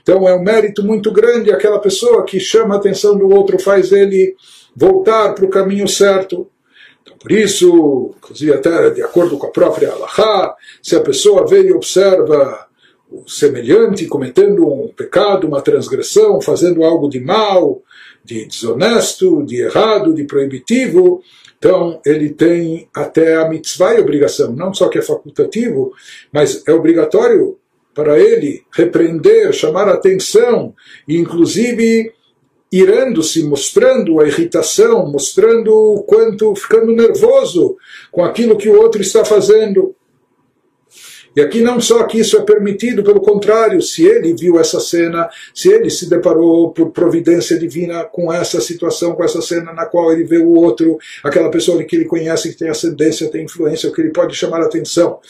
Então 0.00 0.28
é 0.28 0.32
um 0.32 0.44
mérito 0.44 0.84
muito 0.84 1.10
grande 1.10 1.50
aquela 1.50 1.80
pessoa 1.80 2.24
que 2.24 2.38
chama 2.38 2.76
a 2.76 2.78
atenção 2.78 3.18
do 3.18 3.28
outro, 3.28 3.58
faz 3.58 3.90
ele 3.90 4.36
voltar 4.76 5.34
para 5.34 5.44
o 5.44 5.50
caminho 5.50 5.88
certo. 5.88 6.46
Então, 7.02 7.18
por 7.18 7.32
isso, 7.32 8.14
inclusive 8.18 8.52
até 8.52 8.90
de 8.90 9.02
acordo 9.02 9.36
com 9.36 9.48
a 9.48 9.50
própria 9.50 9.90
Allahá, 9.90 10.54
se 10.80 10.94
a 10.94 11.00
pessoa 11.00 11.44
vê 11.44 11.62
e 11.62 11.72
observa 11.72 12.65
semelhante 13.26 14.06
cometendo 14.06 14.66
um 14.66 14.88
pecado, 14.88 15.46
uma 15.46 15.60
transgressão, 15.60 16.40
fazendo 16.40 16.84
algo 16.84 17.08
de 17.08 17.20
mal, 17.20 17.82
de 18.24 18.46
desonesto, 18.46 19.44
de 19.44 19.62
errado, 19.62 20.14
de 20.14 20.24
proibitivo, 20.24 21.22
então 21.58 22.00
ele 22.04 22.30
tem 22.30 22.88
até 22.94 23.36
a 23.36 23.48
mitzvah 23.48 23.94
e 23.94 24.00
obrigação, 24.00 24.52
não 24.52 24.74
só 24.74 24.88
que 24.88 24.98
é 24.98 25.02
facultativo, 25.02 25.92
mas 26.32 26.62
é 26.66 26.72
obrigatório 26.72 27.58
para 27.94 28.18
ele 28.20 28.62
repreender, 28.74 29.52
chamar 29.52 29.88
atenção 29.88 30.74
e 31.08 31.16
inclusive 31.16 32.12
irando-se, 32.70 33.42
mostrando 33.42 34.20
a 34.20 34.26
irritação, 34.26 35.10
mostrando 35.10 35.72
o 35.72 36.02
quanto 36.02 36.54
ficando 36.54 36.92
nervoso 36.92 37.76
com 38.12 38.22
aquilo 38.22 38.58
que 38.58 38.68
o 38.68 38.78
outro 38.78 39.00
está 39.00 39.24
fazendo. 39.24 39.95
E 41.36 41.40
aqui 41.42 41.60
não 41.60 41.78
só 41.78 42.02
que 42.04 42.18
isso 42.18 42.38
é 42.38 42.42
permitido, 42.42 43.04
pelo 43.04 43.20
contrário, 43.20 43.82
se 43.82 44.06
ele 44.06 44.32
viu 44.32 44.58
essa 44.58 44.80
cena, 44.80 45.28
se 45.54 45.68
ele 45.68 45.90
se 45.90 46.08
deparou 46.08 46.72
por 46.72 46.90
providência 46.92 47.58
divina 47.58 48.04
com 48.04 48.32
essa 48.32 48.58
situação, 48.58 49.14
com 49.14 49.22
essa 49.22 49.42
cena 49.42 49.70
na 49.74 49.84
qual 49.84 50.10
ele 50.10 50.24
vê 50.24 50.38
o 50.38 50.54
outro, 50.54 50.96
aquela 51.22 51.50
pessoa 51.50 51.84
que 51.84 51.94
ele 51.94 52.06
conhece, 52.06 52.50
que 52.50 52.58
tem 52.58 52.70
ascendência, 52.70 53.30
tem 53.30 53.44
influência, 53.44 53.92
que 53.92 54.00
ele 54.00 54.12
pode 54.12 54.34
chamar 54.34 54.62
a 54.62 54.64
atenção. 54.64 55.20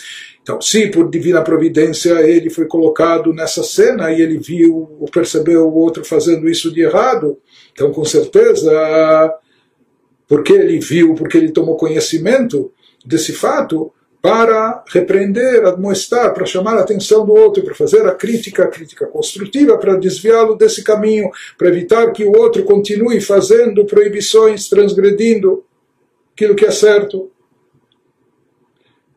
Então, 0.40 0.60
se 0.60 0.86
por 0.92 1.10
divina 1.10 1.42
providência 1.42 2.20
ele 2.20 2.50
foi 2.50 2.66
colocado 2.66 3.34
nessa 3.34 3.64
cena 3.64 4.12
e 4.12 4.22
ele 4.22 4.38
viu 4.38 4.96
ou 5.00 5.10
percebeu 5.10 5.66
o 5.66 5.74
outro 5.74 6.04
fazendo 6.04 6.48
isso 6.48 6.72
de 6.72 6.82
errado, 6.82 7.36
então 7.72 7.90
com 7.90 8.04
certeza, 8.04 8.70
porque 10.28 10.52
ele 10.52 10.78
viu, 10.78 11.16
porque 11.16 11.36
ele 11.36 11.50
tomou 11.50 11.76
conhecimento 11.76 12.72
desse 13.04 13.32
fato, 13.32 13.92
para 14.20 14.84
repreender, 14.88 15.64
admoestar, 15.64 16.34
para 16.34 16.46
chamar 16.46 16.76
a 16.78 16.80
atenção 16.80 17.24
do 17.24 17.32
outro, 17.32 17.62
para 17.62 17.74
fazer 17.74 18.06
a 18.06 18.14
crítica, 18.14 18.64
a 18.64 18.68
crítica 18.68 19.06
construtiva, 19.06 19.78
para 19.78 19.96
desviá-lo 19.96 20.56
desse 20.56 20.82
caminho, 20.82 21.30
para 21.56 21.68
evitar 21.68 22.10
que 22.12 22.24
o 22.24 22.36
outro 22.36 22.64
continue 22.64 23.20
fazendo 23.20 23.84
proibições, 23.84 24.68
transgredindo 24.68 25.64
aquilo 26.34 26.54
que 26.54 26.64
é 26.64 26.70
certo. 26.70 27.30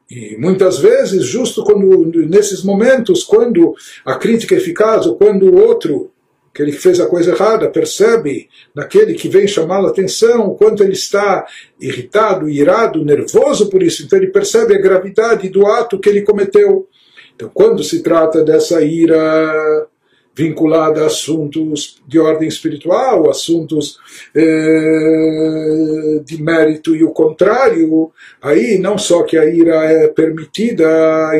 E 0.10 0.38
muitas 0.38 0.80
vezes, 0.80 1.24
justo 1.26 1.64
quando, 1.64 2.06
nesses 2.28 2.64
momentos, 2.64 3.24
quando 3.24 3.76
a 4.06 4.16
crítica 4.16 4.56
é 4.56 4.58
eficaz, 4.58 5.06
ou 5.06 5.16
quando 5.16 5.44
o 5.44 5.60
outro 5.60 6.12
aquele 6.60 6.74
que 6.74 6.82
fez 6.82 7.00
a 7.00 7.08
coisa 7.08 7.32
errada 7.32 7.70
percebe 7.70 8.50
naquele 8.76 9.14
que 9.14 9.30
vem 9.30 9.48
chamá-lo 9.48 9.88
atenção 9.88 10.48
o 10.48 10.56
quanto 10.56 10.84
ele 10.84 10.94
está 10.94 11.46
irritado, 11.80 12.50
irado, 12.50 13.06
nervoso 13.06 13.70
por 13.70 13.82
isso. 13.82 14.04
Então 14.04 14.20
ele 14.20 14.28
percebe 14.28 14.76
a 14.76 14.82
gravidade 14.82 15.48
do 15.48 15.66
ato 15.66 16.00
que 16.00 16.10
ele 16.10 16.22
cometeu. 16.22 16.88
Então, 17.34 17.50
quando 17.54 17.82
se 17.82 18.04
trata 18.04 18.44
dessa 18.44 18.82
ira 18.82 19.88
vinculada 20.36 21.04
a 21.04 21.08
assuntos 21.08 22.02
de 22.08 22.20
ordem 22.20 22.48
espiritual, 22.48 23.30
assuntos 23.30 23.98
eh, 24.36 26.22
de 26.24 26.42
mérito 26.42 26.96
e 26.96 27.04
o 27.04 27.12
contrário, 27.12 28.12
aí 28.42 28.78
não 28.78 28.98
só 28.98 29.24
que 29.24 29.38
a 29.38 29.46
ira 29.46 29.84
é 29.86 30.08
permitida 30.08 30.88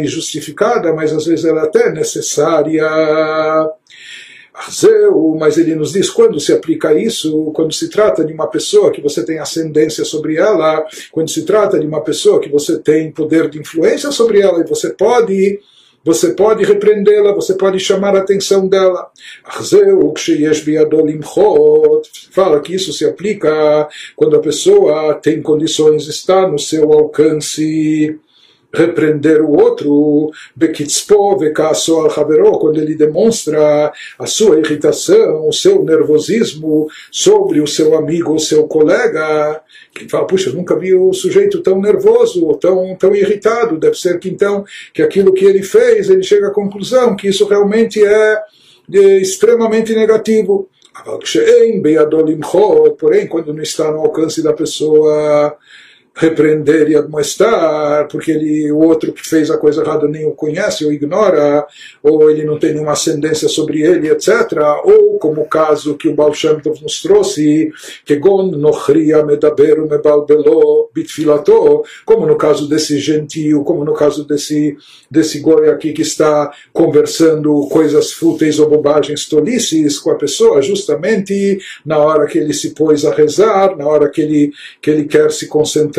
e 0.02 0.06
justificada, 0.06 0.94
mas 0.94 1.14
às 1.14 1.26
vezes 1.26 1.46
ela 1.46 1.62
é 1.62 1.64
até 1.66 1.92
necessária 1.92 2.86
mas 5.40 5.58
ele 5.58 5.76
nos 5.76 5.94
diz 5.94 6.10
quando 6.10 6.40
se 6.40 6.52
aplica 6.52 6.94
isso, 6.94 7.52
quando 7.54 7.74
se 7.74 7.90
trata 7.90 8.24
de 8.24 8.34
uma 8.34 8.48
pessoa 8.48 8.92
que 8.92 9.02
você 9.02 9.26
tem 9.26 9.40
ascendência 9.40 10.04
sobre 10.06 10.38
ela, 10.38 10.86
quando 11.12 11.30
se 11.30 11.44
trata 11.44 11.80
de 11.80 11.88
uma 11.88 12.02
pessoa 12.02 12.40
que 12.40 12.50
você 12.50 12.78
tem 12.78 13.12
poder 13.12 13.50
de 13.50 13.60
influência 13.60 14.12
sobre 14.12 14.42
ela 14.42 14.62
e 14.62 14.68
você 14.68 14.90
pode 14.92 15.60
você 16.04 16.34
pode 16.34 16.64
repreendê-la, 16.64 17.34
você 17.34 17.54
pode 17.56 17.78
chamar 17.78 18.16
a 18.16 18.20
atenção 18.20 18.68
dela. 18.68 19.12
Fala 22.32 22.62
que 22.62 22.74
isso 22.74 22.94
se 22.94 23.06
aplica 23.06 23.88
quando 24.16 24.38
a 24.38 24.40
pessoa 24.40 25.14
tem 25.16 25.42
condições, 25.42 26.08
está 26.08 26.48
no 26.48 26.58
seu 26.58 26.94
alcance 26.94 28.18
repreender 28.74 29.42
o 29.42 29.52
outro, 29.52 30.32
quando 32.60 32.80
ele 32.80 32.96
demonstra 32.96 33.92
a 34.18 34.26
sua 34.28 34.60
irritação, 34.60 35.48
o 35.48 35.52
seu 35.52 35.84
nervosismo 35.84 36.88
sobre 37.12 37.62
o 37.62 37.68
seu 37.68 37.98
amigo, 37.98 38.34
o 38.34 38.40
seu 38.40 38.68
colega, 38.68 39.62
que 39.94 40.08
fala, 40.08 40.28
puxa, 40.28 40.50
eu 40.50 40.54
nunca 40.54 40.78
vi 40.78 40.94
o 40.94 41.12
sujeito 41.14 41.62
tão 41.62 41.82
nervoso, 41.82 42.54
tão, 42.56 42.96
tão 42.96 43.16
irritado, 43.16 43.78
deve 43.78 43.96
ser 43.96 44.20
que 44.20 44.30
então, 44.30 44.64
que 44.94 45.02
aquilo 45.02 45.34
que 45.34 45.46
ele 45.46 45.64
fez, 45.64 46.10
ele 46.10 46.24
chega 46.24 46.48
à 46.48 46.54
conclusão 46.54 47.16
que 47.16 47.28
isso 47.28 47.46
realmente 47.46 48.04
é, 48.04 48.44
é 48.94 49.18
extremamente 49.18 49.96
negativo. 49.96 50.70
Porém, 53.00 53.26
quando 53.26 53.54
não 53.54 53.64
está 53.64 53.92
no 53.92 54.00
alcance 54.00 54.44
da 54.44 54.54
pessoa 54.54 55.58
repreender 56.16 56.90
e 56.90 56.96
admoestar, 56.96 58.08
porque 58.10 58.32
ele, 58.32 58.72
o 58.72 58.80
outro 58.80 59.14
que 59.14 59.28
fez 59.28 59.50
a 59.50 59.58
coisa 59.58 59.82
errada 59.82 60.08
nem 60.08 60.26
o 60.26 60.32
conhece 60.32 60.84
ou 60.84 60.92
ignora, 60.92 61.66
ou 62.04 62.30
ele 62.30 62.44
não 62.44 62.60
tem 62.60 62.74
nenhuma 62.74 62.92
ascendência 62.92 63.48
sobre 63.48 63.82
ele, 63.82 64.10
etc. 64.10 64.30
Ou, 64.84 65.18
como 65.18 65.42
o 65.42 65.48
caso 65.48 65.96
que 65.96 66.10
o 66.10 66.14
Baal 66.14 66.34
Shem 66.34 66.60
Tov 66.60 66.82
nos 66.82 67.02
trouxe, 67.02 67.72
que 68.06 68.18
Gon 68.18 68.52
nochria 68.52 69.24
medaberu 69.24 69.88
mebalbelo 69.88 70.90
bitfilato, 70.94 71.84
como 72.06 72.26
no 72.26 72.36
caso 72.36 72.68
desse 72.68 73.00
gentio, 73.00 73.64
como 73.64 73.86
no 73.86 73.94
caso 73.94 74.26
desse, 74.26 74.76
desse 75.10 75.40
goi 75.40 75.70
aqui 75.70 75.94
que 75.94 76.02
está 76.02 76.52
conversando 76.74 77.68
coisas 77.72 78.12
fúteis 78.12 78.60
ou 78.60 78.70
bobagens 78.70 79.28
tolices 79.28 79.98
com 79.98 80.12
a 80.12 80.16
pessoa, 80.16 80.62
justamente 80.62 81.60
na 81.86 81.98
hora 81.98 82.28
que 82.28 82.38
ele 82.38 82.54
se 82.54 82.72
pôs 82.72 83.06
a 83.06 83.14
rezar, 83.14 83.78
na 83.78 83.88
hora 83.88 84.10
que 84.10 84.22
ele, 84.22 84.52
que 84.82 84.90
ele 84.90 85.06
quer 85.06 85.32
se 85.32 85.48
concentrar 85.48 85.99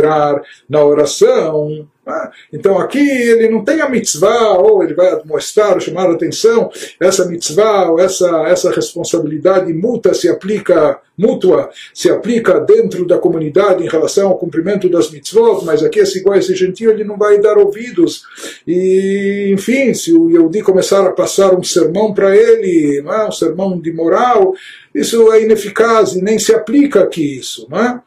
na 0.69 0.85
oração. 0.85 1.87
Né? 2.11 2.31
Então 2.53 2.79
aqui 2.79 2.99
ele 2.99 3.49
não 3.49 3.65
tem 3.65 3.81
a 3.81 3.89
mitzvah, 3.89 4.59
ou 4.59 4.83
ele 4.83 4.95
vai 4.95 5.21
mostrar, 5.25 5.81
chamar 5.81 6.09
a 6.09 6.13
atenção, 6.13 6.71
essa 6.99 7.27
mitzvah, 7.27 7.91
ou 7.91 8.01
essa, 8.01 8.45
essa 8.49 8.71
responsabilidade 8.71 9.73
mútua 9.73 10.15
se 10.15 10.29
aplica, 10.29 10.99
mútua, 11.17 11.71
se 11.95 12.11
aplica 12.11 12.59
dentro 12.61 13.07
da 13.07 13.19
comunidade 13.19 13.85
em 13.85 13.89
relação 13.89 14.29
ao 14.29 14.39
cumprimento 14.39 14.89
das 14.89 15.11
mitzvot, 15.11 15.65
mas 15.65 15.83
aqui 15.83 16.01
esse 16.01 16.19
igual 16.19 16.37
esse 16.37 16.55
gentil 16.55 16.91
ele 16.91 17.05
não 17.05 17.17
vai 17.17 17.39
dar 17.41 17.59
ouvidos. 17.59 18.23
E, 18.67 19.51
enfim, 19.53 19.95
se 19.95 20.13
o 20.13 20.31
Yehudi 20.31 20.63
começar 20.63 21.07
a 21.07 21.13
passar 21.13 21.55
um 21.55 21.63
sermão 21.63 22.13
para 22.13 22.35
ele, 22.37 23.03
não 23.03 23.13
é? 23.13 23.29
um 23.29 23.33
sermão 23.33 23.79
de 23.79 23.93
moral, 23.93 24.55
isso 24.95 25.33
é 25.33 25.43
ineficaz 25.43 26.13
e 26.13 26.23
nem 26.23 26.39
se 26.39 26.55
aplica 26.55 27.03
aqui 27.03 27.39
isso. 27.39 27.67
Não 27.71 27.79
é? 27.79 28.01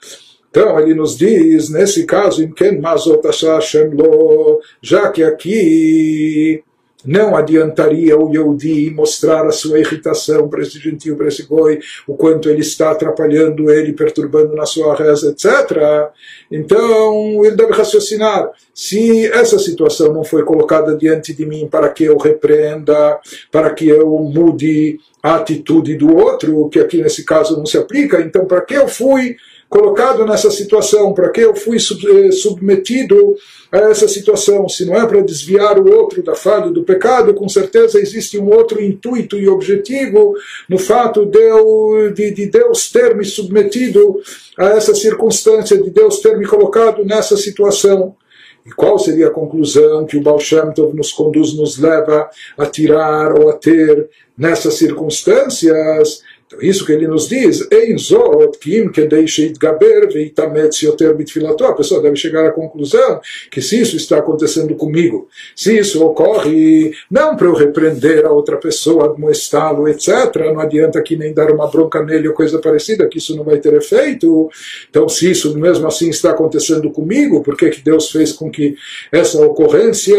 Então 0.54 0.80
ele 0.80 0.94
nos 0.94 1.18
diz, 1.18 1.72
nesse 1.72 2.06
caso, 2.06 2.48
já 4.84 5.10
que 5.10 5.24
aqui 5.24 6.64
não 7.04 7.36
adiantaria 7.36 8.16
o 8.16 8.32
Yehudi 8.32 8.92
mostrar 8.92 9.48
a 9.48 9.52
sua 9.52 9.80
irritação 9.80 10.48
para 10.48 10.62
esse 10.62 10.78
gentio, 10.78 11.18
para 11.18 11.28
esse 11.28 11.42
goi, 11.48 11.80
o 12.08 12.16
quanto 12.16 12.52
ele 12.52 12.62
está 12.62 12.92
atrapalhando 12.92 13.72
ele, 13.72 13.94
perturbando 13.94 14.56
na 14.56 14.68
sua 14.68 14.96
reza, 14.96 15.32
etc. 15.32 16.12
Então, 16.52 17.44
ele 17.44 17.56
deve 17.56 17.74
raciocinar. 17.74 18.52
Se 18.76 19.26
essa 19.32 19.58
situação 19.58 20.14
não 20.14 20.24
foi 20.24 20.44
colocada 20.44 20.96
diante 20.96 21.34
de 21.34 21.48
mim 21.48 21.68
para 21.68 21.90
que 21.90 22.04
eu 22.04 22.16
repreenda, 22.16 23.20
para 23.52 23.72
que 23.72 23.88
eu 23.88 24.08
mude 24.20 25.00
a 25.24 25.38
atitude 25.38 25.96
do 25.96 26.16
outro, 26.16 26.70
que 26.70 26.80
aqui 26.80 27.02
nesse 27.02 27.26
caso 27.26 27.58
não 27.58 27.66
se 27.66 27.78
aplica, 27.78 28.22
então 28.22 28.46
para 28.46 28.62
que 28.62 28.76
eu 28.76 28.88
fui 28.88 29.36
colocado 29.74 30.24
nessa 30.24 30.52
situação, 30.52 31.14
para 31.14 31.32
que 31.32 31.42
eu 31.42 31.56
fui 31.56 31.78
eh, 31.78 32.32
submetido 32.32 33.36
a 33.72 33.80
essa 33.90 34.08
situação. 34.08 34.70
Se 34.70 34.86
não 34.86 34.96
é 34.96 35.04
para 35.08 35.20
desviar 35.22 35.80
o 35.80 35.92
outro 35.92 36.22
da 36.22 36.36
falha 36.36 36.70
do 36.70 36.84
pecado, 36.84 37.34
com 37.34 37.50
certeza 37.50 38.00
existe 38.00 38.38
um 38.38 38.54
outro 38.54 38.80
intuito 38.80 39.36
e 39.36 39.50
objetivo 39.50 40.36
no 40.70 40.78
fato 40.78 41.26
de, 41.26 41.40
eu, 41.40 42.14
de, 42.14 42.30
de 42.30 42.46
Deus 42.46 42.92
ter 42.92 43.16
me 43.16 43.26
submetido 43.26 44.22
a 44.60 44.66
essa 44.78 44.94
circunstância, 44.94 45.76
de 45.76 45.90
Deus 45.90 46.20
ter 46.20 46.38
me 46.38 46.46
colocado 46.46 47.04
nessa 47.04 47.36
situação. 47.36 48.16
E 48.64 48.72
qual 48.72 49.00
seria 49.00 49.28
a 49.28 49.32
conclusão 49.32 50.06
que 50.06 50.18
o 50.18 50.22
Baal 50.22 50.40
Shem 50.40 50.72
Tov 50.72 50.96
nos 50.96 51.12
conduz, 51.12 51.54
nos 51.56 51.80
leva 51.80 52.30
a 52.58 52.66
tirar 52.68 53.38
ou 53.38 53.50
a 53.50 53.54
ter 53.54 54.08
nessas 54.38 54.76
circunstâncias? 54.76 56.22
Então, 56.54 56.60
isso 56.62 56.86
que 56.86 56.92
ele 56.92 57.08
nos 57.08 57.28
diz, 57.28 57.68
a 61.70 61.74
pessoa 61.74 62.02
deve 62.02 62.16
chegar 62.16 62.46
à 62.46 62.52
conclusão 62.52 63.20
que 63.50 63.62
se 63.62 63.82
isso 63.82 63.96
está 63.96 64.18
acontecendo 64.18 64.76
comigo, 64.76 65.28
se 65.56 65.78
isso 65.78 66.04
ocorre, 66.06 66.92
não 67.10 67.36
para 67.36 67.48
eu 67.48 67.54
repreender 67.54 68.26
a 68.26 68.32
outra 68.32 68.58
pessoa, 68.58 69.06
admoestá-lo, 69.06 69.88
etc., 69.88 70.36
não 70.54 70.60
adianta 70.60 71.00
aqui 71.00 71.16
nem 71.16 71.34
dar 71.34 71.52
uma 71.52 71.68
bronca 71.68 72.04
nele 72.04 72.28
ou 72.28 72.34
coisa 72.34 72.60
parecida, 72.60 73.08
que 73.08 73.18
isso 73.18 73.36
não 73.36 73.44
vai 73.44 73.58
ter 73.58 73.74
efeito. 73.74 74.50
Então, 74.90 75.10
se 75.10 75.32
isso 75.32 75.58
mesmo 75.58 75.88
assim 75.88 76.10
está 76.10 76.32
acontecendo 76.32 76.90
comigo, 76.92 77.42
por 77.42 77.58
que, 77.58 77.70
que 77.70 77.82
Deus 77.82 78.12
fez 78.12 78.32
com 78.32 78.50
que 78.50 78.76
essa 79.12 79.44
ocorrência 79.44 80.16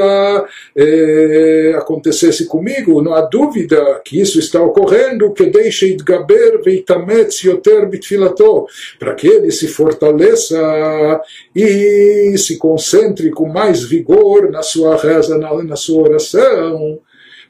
eh, 0.77 1.75
acontecesse 1.77 2.47
comigo? 2.47 3.03
Não 3.03 3.15
há 3.15 3.23
dúvida 3.23 4.01
que 4.05 4.21
isso 4.21 4.39
está 4.39 4.61
ocorrendo, 4.63 5.33
que 5.33 5.47
deixe 5.47 5.95
de 5.95 6.05
yitkaber 6.25 6.63
veitametz 6.63 7.45
yoter 7.45 7.89
bitfilato, 7.89 8.67
para 8.99 9.15
que 9.15 9.27
ele 9.27 9.51
se 9.51 9.69
fortaleça 9.69 11.21
e 11.55 12.37
se 12.39 12.59
concentre 12.59 13.31
com 13.31 13.49
mais 13.49 13.83
vigor 13.83 14.51
na 14.51 14.63
sua 14.63 14.97
reza, 14.97 15.39
na, 15.39 15.63
na 15.63 15.77
sua 15.77 16.03
oração. 16.03 16.99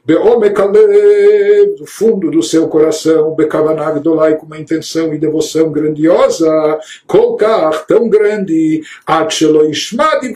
Beomekalev, 0.05 1.77
do 1.79 1.85
fundo 1.87 2.29
do 2.29 2.43
seu 2.43 2.67
coração, 2.67 3.33
Bekavanag 3.33 3.99
Dolai, 3.99 4.35
com 4.35 4.45
uma 4.45 4.59
intenção 4.59 5.11
e 5.11 5.17
devoção 5.17 5.71
grandiosa, 5.71 6.77
Kolkar, 7.07 7.87
tão 7.87 8.07
grande, 8.07 8.83
Atcheloishmad 9.03 10.31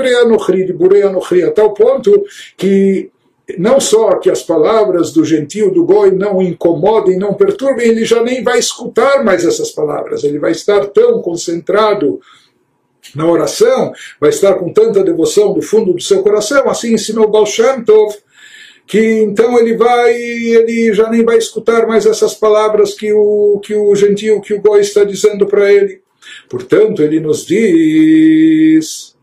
a 1.46 1.52
tal 1.52 1.74
ponto 1.76 2.24
que 2.58 3.12
não 3.58 3.80
só 3.80 4.16
que 4.18 4.30
as 4.30 4.44
palavras 4.44 5.12
do 5.12 5.24
gentil 5.24 5.72
do 5.72 5.86
goi 5.86 6.12
não 6.12 6.42
incomodem, 6.42 7.18
não 7.18 7.34
perturbem, 7.34 7.88
ele 7.88 8.06
já 8.06 8.22
nem 8.22 8.44
vai 8.44 8.60
escutar 8.60 9.24
mais 9.24 9.46
essas 9.46 9.72
palavras, 9.72 10.24
ele 10.24 10.40
vai 10.40 10.52
estar 10.52 10.86
tão 10.88 11.22
concentrado 11.22 12.20
na 13.16 13.26
oração, 13.26 13.92
vai 14.20 14.30
estar 14.30 14.56
com 14.56 14.72
tanta 14.72 15.04
devoção 15.04 15.54
do 15.54 15.62
fundo 15.62 15.94
do 15.94 16.02
seu 16.02 16.22
coração, 16.22 16.70
assim 16.70 16.94
ensinou 16.94 17.28
Baal 17.28 17.46
Shem 17.46 17.84
Tov, 17.84 18.16
que 18.86 19.22
então 19.22 19.58
ele 19.58 19.78
vai, 19.78 20.14
ele 20.14 20.94
já 20.94 21.10
nem 21.10 21.24
vai 21.24 21.38
escutar 21.38 21.88
mais 21.88 22.06
essas 22.06 22.34
palavras 22.34 22.94
que 22.94 23.14
o, 23.14 23.60
que 23.64 23.76
o 23.76 23.96
gentil, 23.96 24.42
que 24.42 24.54
o 24.54 24.62
goi 24.62 24.82
está 24.82 25.04
dizendo 25.04 25.46
para 25.46 25.72
ele. 25.72 26.02
Portanto, 26.50 27.02
ele 27.02 27.20
nos 27.20 27.46
diz 27.46 29.16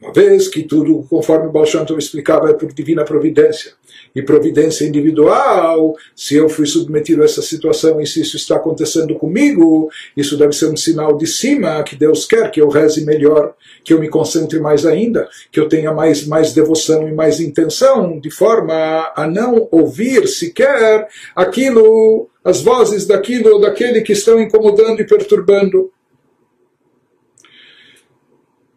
uma 0.00 0.12
vez 0.12 0.48
que 0.48 0.62
tudo, 0.62 1.06
conforme 1.10 1.48
o 1.48 1.52
Baal 1.52 1.66
explicava, 1.98 2.50
é 2.50 2.54
por 2.54 2.72
divina 2.72 3.04
providência 3.04 3.72
e 4.14 4.22
providência 4.22 4.86
individual, 4.86 5.94
se 6.16 6.34
eu 6.36 6.48
fui 6.48 6.66
submetido 6.66 7.22
a 7.22 7.26
essa 7.26 7.42
situação 7.42 8.00
e 8.00 8.06
se 8.06 8.22
isso 8.22 8.36
está 8.36 8.56
acontecendo 8.56 9.14
comigo, 9.14 9.90
isso 10.16 10.38
deve 10.38 10.52
ser 10.52 10.66
um 10.66 10.76
sinal 10.76 11.16
de 11.16 11.26
cima 11.26 11.82
que 11.82 11.94
Deus 11.96 12.24
quer 12.24 12.50
que 12.50 12.60
eu 12.60 12.68
reze 12.68 13.04
melhor, 13.04 13.54
que 13.84 13.92
eu 13.92 14.00
me 14.00 14.08
concentre 14.08 14.58
mais 14.58 14.86
ainda, 14.86 15.28
que 15.52 15.60
eu 15.60 15.68
tenha 15.68 15.92
mais, 15.92 16.26
mais 16.26 16.54
devoção 16.54 17.06
e 17.06 17.12
mais 17.12 17.38
intenção, 17.38 18.18
de 18.18 18.30
forma 18.30 19.12
a 19.14 19.28
não 19.28 19.68
ouvir 19.70 20.26
sequer 20.26 21.08
aquilo, 21.36 22.28
as 22.42 22.62
vozes 22.62 23.06
daquilo 23.06 23.54
ou 23.54 23.60
daquele 23.60 24.00
que 24.00 24.12
estão 24.12 24.40
incomodando 24.40 25.00
e 25.00 25.06
perturbando. 25.06 25.92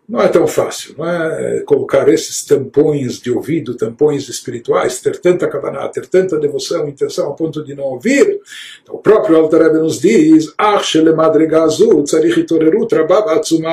Não 0.08 0.22
é 0.22 0.28
tão 0.28 0.46
fácil, 0.46 0.96
não 0.98 1.10
é 1.10 1.62
colocar 1.62 2.10
esses 2.10 2.44
tampões 2.44 3.22
de 3.22 3.32
ouvido, 3.32 3.78
tampões 3.78 4.28
espirituais, 4.28 5.00
ter 5.00 5.18
tanta 5.20 5.48
kavaná, 5.48 5.88
ter 5.88 6.06
tanta 6.08 6.38
devoção, 6.38 6.90
intenção, 6.90 7.30
a 7.30 7.34
ponto 7.34 7.64
de 7.64 7.74
não 7.74 7.86
ouvir. 7.86 8.42
Então, 8.82 8.96
o 8.96 8.98
próprio 8.98 9.38
Alter 9.38 9.74
nos 9.74 10.02
diz, 10.02 10.54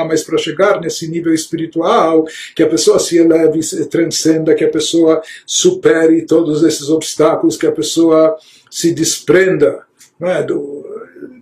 mas 0.04 0.22
para 0.22 0.38
chegar 0.38 0.80
nesse 0.80 1.08
nível 1.08 1.34
espiritual, 1.34 2.24
que 2.54 2.62
a 2.62 2.68
pessoa 2.68 3.00
se 3.00 3.18
eleve, 3.18 3.60
se 3.62 3.86
transcenda, 3.86 4.54
que 4.54 4.64
a 4.64 4.70
pessoa 4.70 5.20
supere 5.44 6.26
todos 6.26 6.62
esses 6.62 6.88
obstáculos, 6.90 7.56
que 7.56 7.66
a 7.66 7.72
pessoa 7.72 8.36
se 8.70 8.94
desprenda 8.94 9.84
não 10.20 10.28
é, 10.28 10.42
do, 10.42 10.79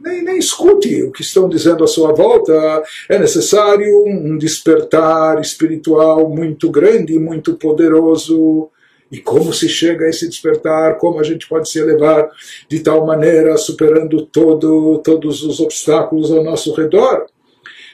nem, 0.03 0.23
nem 0.23 0.39
escute 0.39 1.03
o 1.03 1.13
que 1.13 1.23
estão 1.23 1.49
dizendo 1.49 1.85
à 1.85 1.87
sua 1.87 2.13
volta. 2.13 2.83
É 3.09 3.19
necessário 3.19 4.05
um 4.07 4.37
despertar 4.37 5.41
espiritual 5.41 6.29
muito 6.29 6.71
grande, 6.71 7.19
muito 7.19 7.55
poderoso. 7.55 8.69
E 9.11 9.19
como 9.19 9.55
se 9.55 9.69
chega 9.69 10.05
a 10.05 10.09
esse 10.11 10.29
despertar, 10.29 10.99
como 10.99 11.19
a 11.19 11.23
gente 11.23 11.49
pode 11.49 11.71
se 11.71 11.79
elevar 11.79 12.29
de 12.69 12.81
tal 12.81 13.07
maneira, 13.07 13.57
superando 13.57 14.27
todo, 14.27 14.99
todos 14.99 15.43
os 15.43 15.61
obstáculos 15.61 16.31
ao 16.31 16.45
nosso 16.45 16.75
redor. 16.75 17.25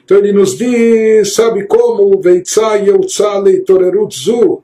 Então 0.05 0.19
ele 0.19 0.33
nos 0.33 0.59
diz, 0.59 1.35
sabe 1.35 1.67
como? 1.67 2.21
Veitzai 2.21 2.89
eutzale 2.89 3.61
torerutzu 3.61 4.64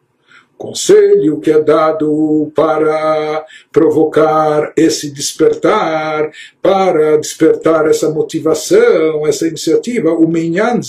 conselho 0.61 1.40
que 1.40 1.51
é 1.51 1.59
dado 1.59 2.53
para 2.55 3.46
provocar 3.73 4.75
esse 4.77 5.11
despertar, 5.11 6.31
para 6.61 7.16
despertar 7.16 7.88
essa 7.88 8.11
motivação, 8.11 9.27
essa 9.27 9.49
iniciativa, 9.49 10.12
o 10.12 10.29
Minyan 10.29 10.81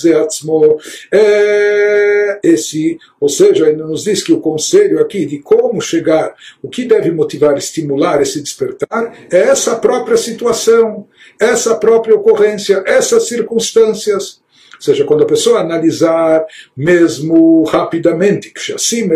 é 1.13 2.39
esse, 2.43 2.97
ou 3.17 3.29
seja, 3.29 3.69
ele 3.69 3.81
nos 3.81 4.03
diz 4.03 4.21
que 4.21 4.33
o 4.33 4.41
conselho 4.41 4.99
aqui 4.99 5.25
de 5.25 5.39
como 5.39 5.79
chegar, 5.79 6.35
o 6.61 6.67
que 6.67 6.83
deve 6.83 7.09
motivar, 7.09 7.57
estimular 7.57 8.21
esse 8.21 8.41
despertar, 8.41 9.13
é 9.31 9.39
essa 9.39 9.77
própria 9.77 10.17
situação, 10.17 11.07
essa 11.39 11.75
própria 11.75 12.13
ocorrência, 12.13 12.83
essas 12.85 13.25
circunstâncias. 13.25 14.40
Seja, 14.81 15.05
quando 15.05 15.21
a 15.21 15.27
pessoa 15.27 15.59
analisar 15.59 16.43
mesmo 16.75 17.63
rapidamente, 17.65 18.49
que 18.49 18.73
assim, 18.73 19.07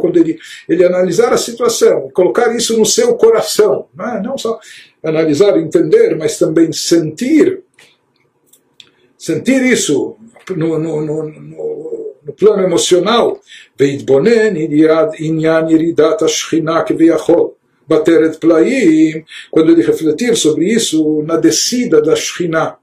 quando 0.00 0.16
ele, 0.16 0.38
ele 0.66 0.82
analisar 0.82 1.30
a 1.30 1.36
situação, 1.36 2.08
colocar 2.14 2.56
isso 2.56 2.78
no 2.78 2.86
seu 2.86 3.14
coração, 3.16 3.86
não, 3.94 4.16
é? 4.16 4.22
não 4.22 4.38
só 4.38 4.58
analisar, 5.04 5.58
entender, 5.58 6.16
mas 6.16 6.38
também 6.38 6.72
sentir, 6.72 7.62
sentir 9.18 9.62
isso 9.62 10.16
no, 10.56 10.78
no, 10.78 11.02
no, 11.02 11.28
no, 11.28 12.14
no 12.24 12.32
plano 12.32 12.62
emocional, 12.62 13.38
quando 19.50 19.70
ele 19.70 19.82
refletir 19.82 20.34
sobre 20.34 20.72
isso 20.72 21.22
na 21.26 21.36
descida 21.36 22.00
da 22.00 22.16
Shekhinah, 22.16 22.78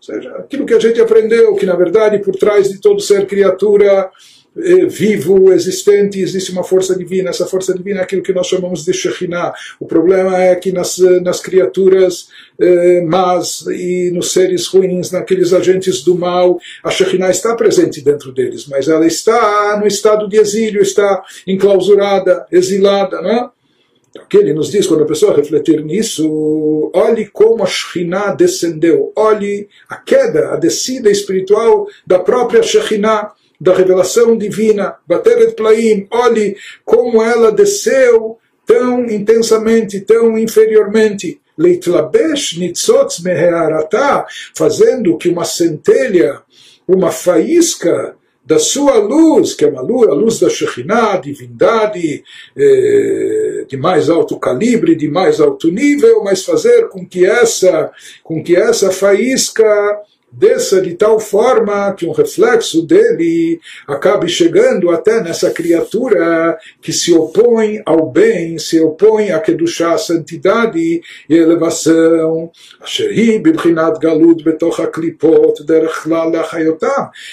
ou 0.00 0.14
seja, 0.14 0.30
aquilo 0.30 0.64
que 0.64 0.72
a 0.72 0.78
gente 0.78 0.98
aprendeu, 1.00 1.54
que 1.54 1.66
na 1.66 1.76
verdade 1.76 2.18
por 2.20 2.34
trás 2.34 2.70
de 2.70 2.80
todo 2.80 3.00
ser 3.00 3.26
criatura 3.26 4.10
eh, 4.56 4.86
vivo, 4.86 5.52
existente, 5.52 6.20
existe 6.20 6.50
uma 6.50 6.64
força 6.64 6.96
divina. 6.96 7.30
Essa 7.30 7.46
força 7.46 7.74
divina 7.74 8.00
é 8.00 8.02
aquilo 8.02 8.22
que 8.22 8.32
nós 8.32 8.46
chamamos 8.46 8.84
de 8.84 8.92
Shekhinah. 8.92 9.52
O 9.78 9.86
problema 9.86 10.42
é 10.42 10.56
que 10.56 10.72
nas, 10.72 10.98
nas 11.22 11.40
criaturas 11.40 12.28
eh, 12.58 13.02
más 13.02 13.64
e 13.68 14.10
nos 14.10 14.32
seres 14.32 14.66
ruins, 14.66 15.12
naqueles 15.12 15.52
agentes 15.52 16.02
do 16.02 16.16
mal, 16.16 16.58
a 16.82 16.90
Shekhinah 16.90 17.30
está 17.30 17.54
presente 17.54 18.00
dentro 18.00 18.32
deles, 18.32 18.66
mas 18.66 18.88
ela 18.88 19.06
está 19.06 19.78
no 19.78 19.86
estado 19.86 20.28
de 20.28 20.38
exílio, 20.38 20.82
está 20.82 21.22
enclausurada, 21.46 22.46
exilada, 22.50 23.20
não 23.20 23.30
é? 23.30 23.50
O 24.16 24.26
que 24.26 24.38
ele 24.38 24.52
nos 24.52 24.70
diz 24.70 24.86
quando 24.86 25.04
a 25.04 25.06
pessoa 25.06 25.36
refletir 25.36 25.84
nisso, 25.84 26.90
olhe 26.92 27.26
como 27.26 27.62
a 27.62 27.66
Shekhinah 27.66 28.34
descendeu, 28.34 29.12
olhe 29.14 29.68
a 29.88 29.96
queda, 29.96 30.52
a 30.52 30.56
descida 30.56 31.10
espiritual 31.10 31.86
da 32.04 32.18
própria 32.18 32.62
Shekhinah, 32.62 33.32
da 33.60 33.74
revelação 33.74 34.36
divina. 34.36 34.96
Bateret 35.06 35.54
Plaim, 35.54 36.08
olhe 36.10 36.56
como 36.84 37.22
ela 37.22 37.52
desceu 37.52 38.38
tão 38.66 39.04
intensamente, 39.04 40.00
tão 40.00 40.36
inferiormente. 40.36 41.40
Leitlabesh 41.56 42.56
nitzotz 42.56 43.20
mehearata, 43.20 44.24
fazendo 44.56 45.18
que 45.18 45.28
uma 45.28 45.44
centelha, 45.44 46.40
uma 46.88 47.10
faísca 47.12 48.16
da 48.44 48.58
sua 48.58 48.96
luz, 48.96 49.54
que 49.54 49.64
é 49.64 49.68
uma 49.68 49.82
luz, 49.82 50.08
a 50.08 50.14
luz 50.14 50.40
da 50.40 50.48
Shekhinah, 50.48 51.18
divindade 51.18 52.24
eh, 52.56 53.64
de 53.68 53.76
mais 53.76 54.08
alto 54.08 54.38
calibre, 54.38 54.96
de 54.96 55.08
mais 55.08 55.40
alto 55.40 55.70
nível, 55.70 56.24
mas 56.24 56.44
fazer 56.44 56.88
com 56.88 57.06
que 57.06 57.24
essa, 57.24 57.92
com 58.24 58.42
que 58.42 58.56
essa 58.56 58.90
faísca 58.90 59.64
desça 60.32 60.80
de 60.80 60.94
tal 60.94 61.18
forma 61.18 61.92
que 61.94 62.06
um 62.06 62.12
reflexo 62.12 62.86
dele 62.86 63.60
acabe 63.86 64.28
chegando 64.28 64.90
até 64.90 65.22
nessa 65.22 65.50
criatura 65.50 66.56
que 66.80 66.92
se 66.92 67.12
opõe 67.12 67.82
ao 67.84 68.10
bem, 68.10 68.58
se 68.58 68.80
opõe 68.80 69.32
a 69.32 69.40
Kedushá, 69.40 69.94
a 69.94 69.98
santidade 69.98 70.78
e 71.28 71.34
elevação. 71.34 72.50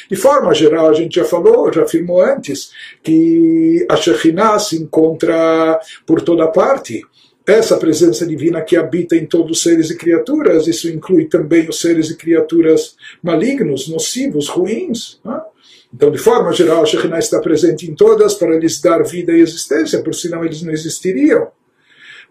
De 0.09 0.15
forma 0.15 0.53
geral, 0.53 0.89
a 0.89 0.93
gente 0.93 1.15
já 1.15 1.25
falou, 1.25 1.71
já 1.71 1.83
afirmou 1.83 2.21
antes, 2.21 2.71
que 3.03 3.85
a 3.89 3.95
Shekhinah 3.95 4.59
se 4.59 4.77
encontra 4.77 5.79
por 6.05 6.21
toda 6.21 6.47
parte 6.47 7.03
essa 7.47 7.77
presença 7.77 8.27
divina 8.27 8.61
que 8.61 8.75
habita 8.75 9.15
em 9.15 9.25
todos 9.25 9.57
os 9.57 9.63
seres 9.63 9.89
e 9.89 9.95
criaturas, 9.95 10.67
isso 10.67 10.89
inclui 10.89 11.25
também 11.25 11.69
os 11.69 11.79
seres 11.79 12.09
e 12.09 12.17
criaturas 12.17 12.97
malignos, 13.23 13.87
nocivos, 13.87 14.49
ruins. 14.49 15.17
Né? 15.23 15.39
Então, 15.93 16.11
de 16.11 16.17
forma 16.17 16.51
geral, 16.51 16.83
a 16.83 16.85
Shekhinah 16.85 17.19
está 17.19 17.39
presente 17.39 17.89
em 17.89 17.95
todas 17.95 18.33
para 18.33 18.59
lhes 18.59 18.81
dar 18.81 19.01
vida 19.01 19.31
e 19.31 19.39
existência, 19.39 20.03
por 20.03 20.13
senão 20.13 20.43
eles 20.43 20.61
não 20.61 20.73
existiriam. 20.73 21.47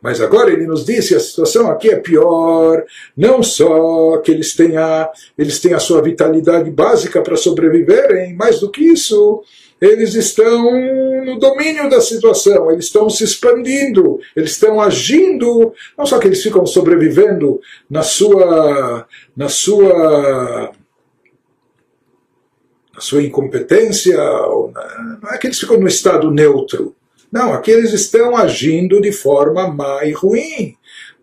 Mas 0.02 0.20
agora 0.20 0.52
ele 0.52 0.66
nos 0.66 0.84
disse 0.84 1.14
a 1.14 1.20
situação 1.20 1.70
aqui 1.70 1.88
é 1.88 1.96
pior, 1.96 2.84
não 3.16 3.42
só 3.42 4.18
que 4.18 4.30
eles 4.30 4.54
têm 4.54 4.76
a, 4.76 5.10
eles 5.38 5.58
têm 5.58 5.72
a 5.72 5.78
sua 5.78 6.02
vitalidade 6.02 6.70
básica 6.70 7.22
para 7.22 7.36
sobreviverem, 7.36 8.34
mais 8.34 8.60
do 8.60 8.70
que 8.70 8.82
isso, 8.82 9.42
eles 9.80 10.14
estão 10.14 10.72
no 11.24 11.38
domínio 11.38 11.88
da 11.90 12.00
situação, 12.00 12.70
eles 12.70 12.86
estão 12.86 13.10
se 13.10 13.24
expandindo, 13.24 14.18
eles 14.34 14.52
estão 14.52 14.80
agindo, 14.80 15.72
não 15.96 16.06
só 16.06 16.18
que 16.18 16.26
eles 16.26 16.42
ficam 16.42 16.64
sobrevivendo 16.64 17.60
na 17.88 18.02
sua 18.02 19.06
na 19.36 19.48
sua 19.48 20.72
na 22.94 23.00
sua 23.00 23.22
incompetência, 23.22 24.16
não 24.16 25.30
é 25.30 25.36
que 25.36 25.46
eles 25.46 25.58
ficam 25.58 25.78
no 25.78 25.86
estado 25.86 26.30
neutro. 26.30 26.96
Não, 27.30 27.52
aqui 27.52 27.70
eles 27.70 27.92
estão 27.92 28.34
agindo 28.34 29.00
de 29.00 29.12
forma 29.12 29.68
má 29.68 30.04
e 30.04 30.12
ruim. 30.12 30.74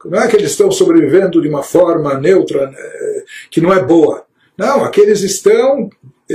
Não 0.05 0.21
é 0.21 0.27
que 0.27 0.35
eles 0.35 0.51
estão 0.51 0.69
sobrevivendo 0.69 1.41
de 1.41 1.47
uma 1.47 1.63
forma 1.63 2.13
neutra, 2.19 2.71
eh, 2.77 3.23
que 3.49 3.61
não 3.61 3.73
é 3.73 3.81
boa. 3.81 4.25
Não, 4.57 4.83
aqui 4.83 4.99
eles 5.01 5.21
estão 5.21 5.89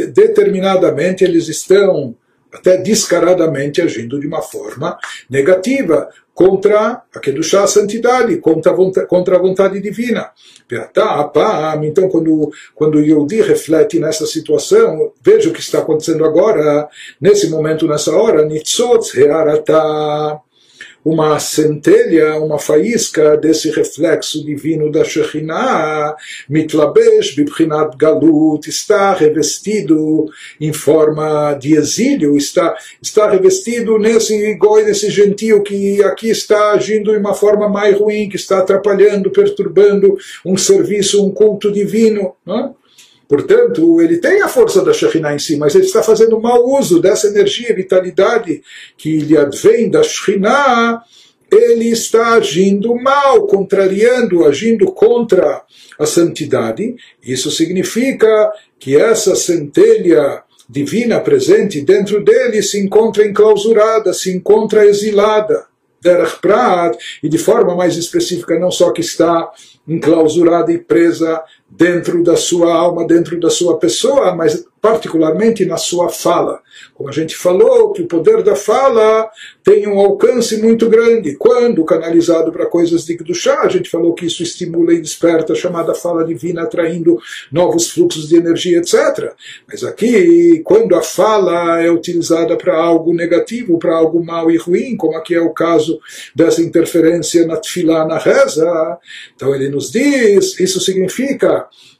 determinadamente 0.06 1.24
eles 1.24 1.48
estão 1.48 2.14
até 2.52 2.76
descaradamente 2.78 3.82
agindo 3.82 4.18
de 4.18 4.26
uma 4.26 4.40
forma 4.40 4.98
negativa 5.28 6.08
contra 6.34 7.02
a 7.14 7.18
Kedushá, 7.20 7.66
santidade, 7.66 8.36
contra 8.38 8.72
a 8.72 8.74
vontade, 8.74 9.06
contra 9.08 9.36
a 9.36 9.40
vontade 9.40 9.80
divina. 9.80 10.30
Então, 11.82 12.08
quando, 12.08 12.52
quando 12.74 13.00
Yehudi 13.00 13.42
reflete 13.42 13.98
nessa 13.98 14.24
situação, 14.24 15.12
veja 15.20 15.50
o 15.50 15.52
que 15.52 15.60
está 15.60 15.80
acontecendo 15.80 16.24
agora, 16.24 16.88
nesse 17.20 17.50
momento, 17.50 17.88
nessa 17.88 18.16
hora, 18.16 18.44
Nitzot 18.44 19.18
Hearata 19.18 20.40
uma 21.04 21.38
centelha, 21.38 22.38
uma 22.40 22.58
faísca 22.58 23.36
desse 23.36 23.70
reflexo 23.70 24.44
divino 24.44 24.90
da 24.90 25.04
Shekhinah, 25.04 26.16
mitlabesh 26.48 27.34
bibchinat 27.34 27.96
galut, 27.96 28.68
está 28.68 29.14
revestido 29.14 30.26
em 30.60 30.72
forma 30.72 31.54
de 31.54 31.74
exílio, 31.74 32.36
está, 32.36 32.76
está 33.00 33.30
revestido 33.30 33.98
nesse 33.98 34.54
goi, 34.54 34.84
nesse 34.84 35.10
gentio 35.10 35.62
que 35.62 36.02
aqui 36.02 36.30
está 36.30 36.72
agindo 36.72 37.12
de 37.12 37.18
uma 37.18 37.34
forma 37.34 37.68
mais 37.68 37.96
ruim, 37.96 38.28
que 38.28 38.36
está 38.36 38.58
atrapalhando, 38.58 39.30
perturbando 39.30 40.16
um 40.44 40.56
serviço, 40.56 41.24
um 41.24 41.30
culto 41.30 41.72
divino. 41.72 42.34
Não 42.44 42.58
é? 42.58 42.70
Portanto, 43.28 44.00
ele 44.00 44.16
tem 44.16 44.40
a 44.40 44.48
força 44.48 44.82
da 44.82 44.92
Shekhinah 44.92 45.34
em 45.34 45.38
si, 45.38 45.56
mas 45.56 45.74
ele 45.74 45.84
está 45.84 46.02
fazendo 46.02 46.40
mau 46.40 46.66
uso 46.78 46.98
dessa 46.98 47.26
energia 47.26 47.70
e 47.70 47.74
vitalidade 47.74 48.62
que 48.96 49.18
lhe 49.18 49.36
advém 49.36 49.90
da 49.90 50.02
Shekhinah, 50.02 51.02
ele 51.50 51.90
está 51.90 52.34
agindo 52.34 52.94
mal, 52.94 53.46
contrariando, 53.46 54.46
agindo 54.46 54.86
contra 54.92 55.62
a 55.98 56.06
santidade. 56.06 56.96
Isso 57.22 57.50
significa 57.50 58.50
que 58.78 58.96
essa 58.96 59.36
centelha 59.36 60.42
divina 60.68 61.20
presente 61.20 61.80
dentro 61.80 62.22
dele 62.22 62.62
se 62.62 62.78
encontra 62.78 63.26
enclausurada, 63.26 64.12
se 64.12 64.30
encontra 64.34 64.86
exilada. 64.86 65.66
E 67.22 67.28
de 67.28 67.38
forma 67.38 67.74
mais 67.74 67.96
específica, 67.96 68.58
não 68.58 68.70
só 68.70 68.92
que 68.92 69.00
está 69.00 69.50
enclausurada 69.86 70.72
e 70.72 70.78
presa 70.78 71.42
dentro 71.70 72.22
da 72.22 72.36
sua 72.36 72.72
alma, 72.72 73.06
dentro 73.06 73.38
da 73.38 73.50
sua 73.50 73.78
pessoa, 73.78 74.34
mas 74.34 74.64
particularmente 74.80 75.64
na 75.64 75.76
sua 75.76 76.08
fala. 76.08 76.60
Como 76.94 77.08
a 77.08 77.12
gente 77.12 77.36
falou, 77.36 77.92
que 77.92 78.02
o 78.02 78.06
poder 78.06 78.42
da 78.42 78.54
fala 78.54 79.28
tem 79.64 79.88
um 79.88 79.98
alcance 79.98 80.56
muito 80.62 80.88
grande. 80.88 81.34
Quando 81.34 81.84
canalizado 81.84 82.52
para 82.52 82.66
coisas 82.66 83.04
de 83.04 83.34
chá, 83.34 83.62
a 83.62 83.68
gente 83.68 83.90
falou 83.90 84.14
que 84.14 84.26
isso 84.26 84.42
estimula 84.42 84.94
e 84.94 85.00
desperta 85.00 85.52
a 85.52 85.56
chamada 85.56 85.94
fala 85.94 86.24
divina, 86.24 86.62
atraindo 86.62 87.18
novos 87.50 87.90
fluxos 87.90 88.28
de 88.28 88.36
energia, 88.36 88.78
etc. 88.78 89.32
Mas 89.66 89.82
aqui, 89.82 90.60
quando 90.64 90.94
a 90.94 91.02
fala 91.02 91.80
é 91.82 91.90
utilizada 91.90 92.56
para 92.56 92.76
algo 92.76 93.12
negativo, 93.12 93.78
para 93.78 93.96
algo 93.96 94.24
mau 94.24 94.50
e 94.50 94.56
ruim, 94.56 94.96
como 94.96 95.16
aqui 95.16 95.34
é 95.34 95.40
o 95.40 95.50
caso 95.50 95.98
dessa 96.34 96.62
interferência 96.62 97.46
na 97.46 97.56
tefilá, 97.56 98.06
na 98.06 98.18
reza, 98.18 98.98
então 99.34 99.54
ele 99.54 99.68
nos 99.68 99.90
diz, 99.90 100.58
isso 100.60 100.80
significa 100.80 101.57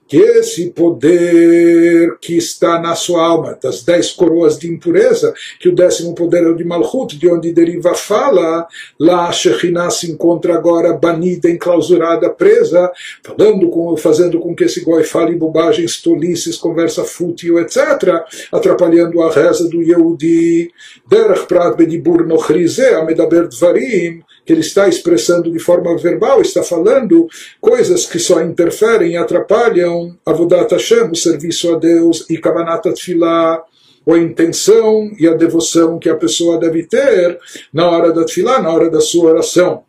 que 0.09 0.17
esse 0.17 0.71
poder 0.71 2.17
que 2.19 2.39
está 2.39 2.81
na 2.81 2.95
sua 2.95 3.23
alma, 3.23 3.59
das 3.63 3.83
dez 3.83 4.11
coroas 4.11 4.59
de 4.59 4.67
impureza, 4.67 5.35
que 5.61 5.69
o 5.69 5.75
décimo 5.75 6.15
poder 6.15 6.45
é 6.45 6.49
o 6.49 6.57
de 6.57 6.65
Malchut, 6.65 7.17
de 7.19 7.29
onde 7.29 7.53
deriva 7.53 7.91
a 7.91 7.95
fala, 7.95 8.67
lá 8.99 9.29
a 9.29 9.33
Shekhinah 9.33 9.91
se 9.91 10.11
encontra 10.11 10.55
agora 10.55 10.95
banida, 10.95 11.51
enclausurada, 11.51 12.31
presa, 12.31 12.91
falando 13.23 13.69
com, 13.69 13.95
fazendo 13.99 14.41
com 14.41 14.55
que 14.55 14.65
esse 14.65 14.81
goi 14.81 15.05
fale 15.05 15.37
bobagens, 15.37 16.01
tolices, 16.01 16.57
conversa 16.57 17.05
fútil, 17.05 17.59
etc., 17.59 18.25
atrapalhando 18.51 19.21
a 19.21 19.31
reza 19.31 19.69
do 19.69 19.83
Yehudi, 19.83 20.73
derech 21.07 21.47
prat 21.47 21.77
bedibur 21.77 22.27
nochrize, 22.27 22.87
amedaber 22.95 23.47
dvarim, 23.47 24.23
que 24.49 24.55
ele 24.55 24.63
está 24.63 24.89
expressando 24.89 25.53
de 25.53 25.59
forma 25.59 25.95
verbal, 25.99 26.41
está 26.41 26.63
falando 26.63 27.29
coisas 27.61 28.07
que 28.07 28.19
só 28.19 28.41
interferem 28.41 29.13
e 29.13 29.17
atrapalham 29.19 30.17
a 30.25 30.33
Vodat 30.33 30.73
Hashem, 30.73 31.11
o 31.11 31.15
serviço 31.15 31.75
a 31.75 31.79
Deus, 31.79 32.25
e 32.31 32.39
Kavanat 32.39 32.91
Tfilah, 32.95 33.63
ou 34.07 34.15
a 34.15 34.19
intenção 34.19 35.13
e 35.21 35.29
a 35.29 35.35
devoção 35.35 35.99
que 35.99 36.09
a 36.09 36.17
pessoa 36.17 36.59
deve 36.59 36.85
ter 36.85 37.39
na 37.71 37.91
hora 37.91 38.11
da 38.11 38.25
Tfilah, 38.25 38.63
na 38.63 38.71
hora 38.71 38.89
da 38.89 39.03
sua 39.03 39.33
oração. 39.33 39.85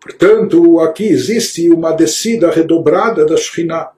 Portanto, 0.00 0.80
aqui 0.80 1.04
existe 1.04 1.70
uma 1.70 1.92
descida 1.92 2.50
redobrada 2.50 3.24
da 3.24 3.36
Shekhinah 3.36 3.90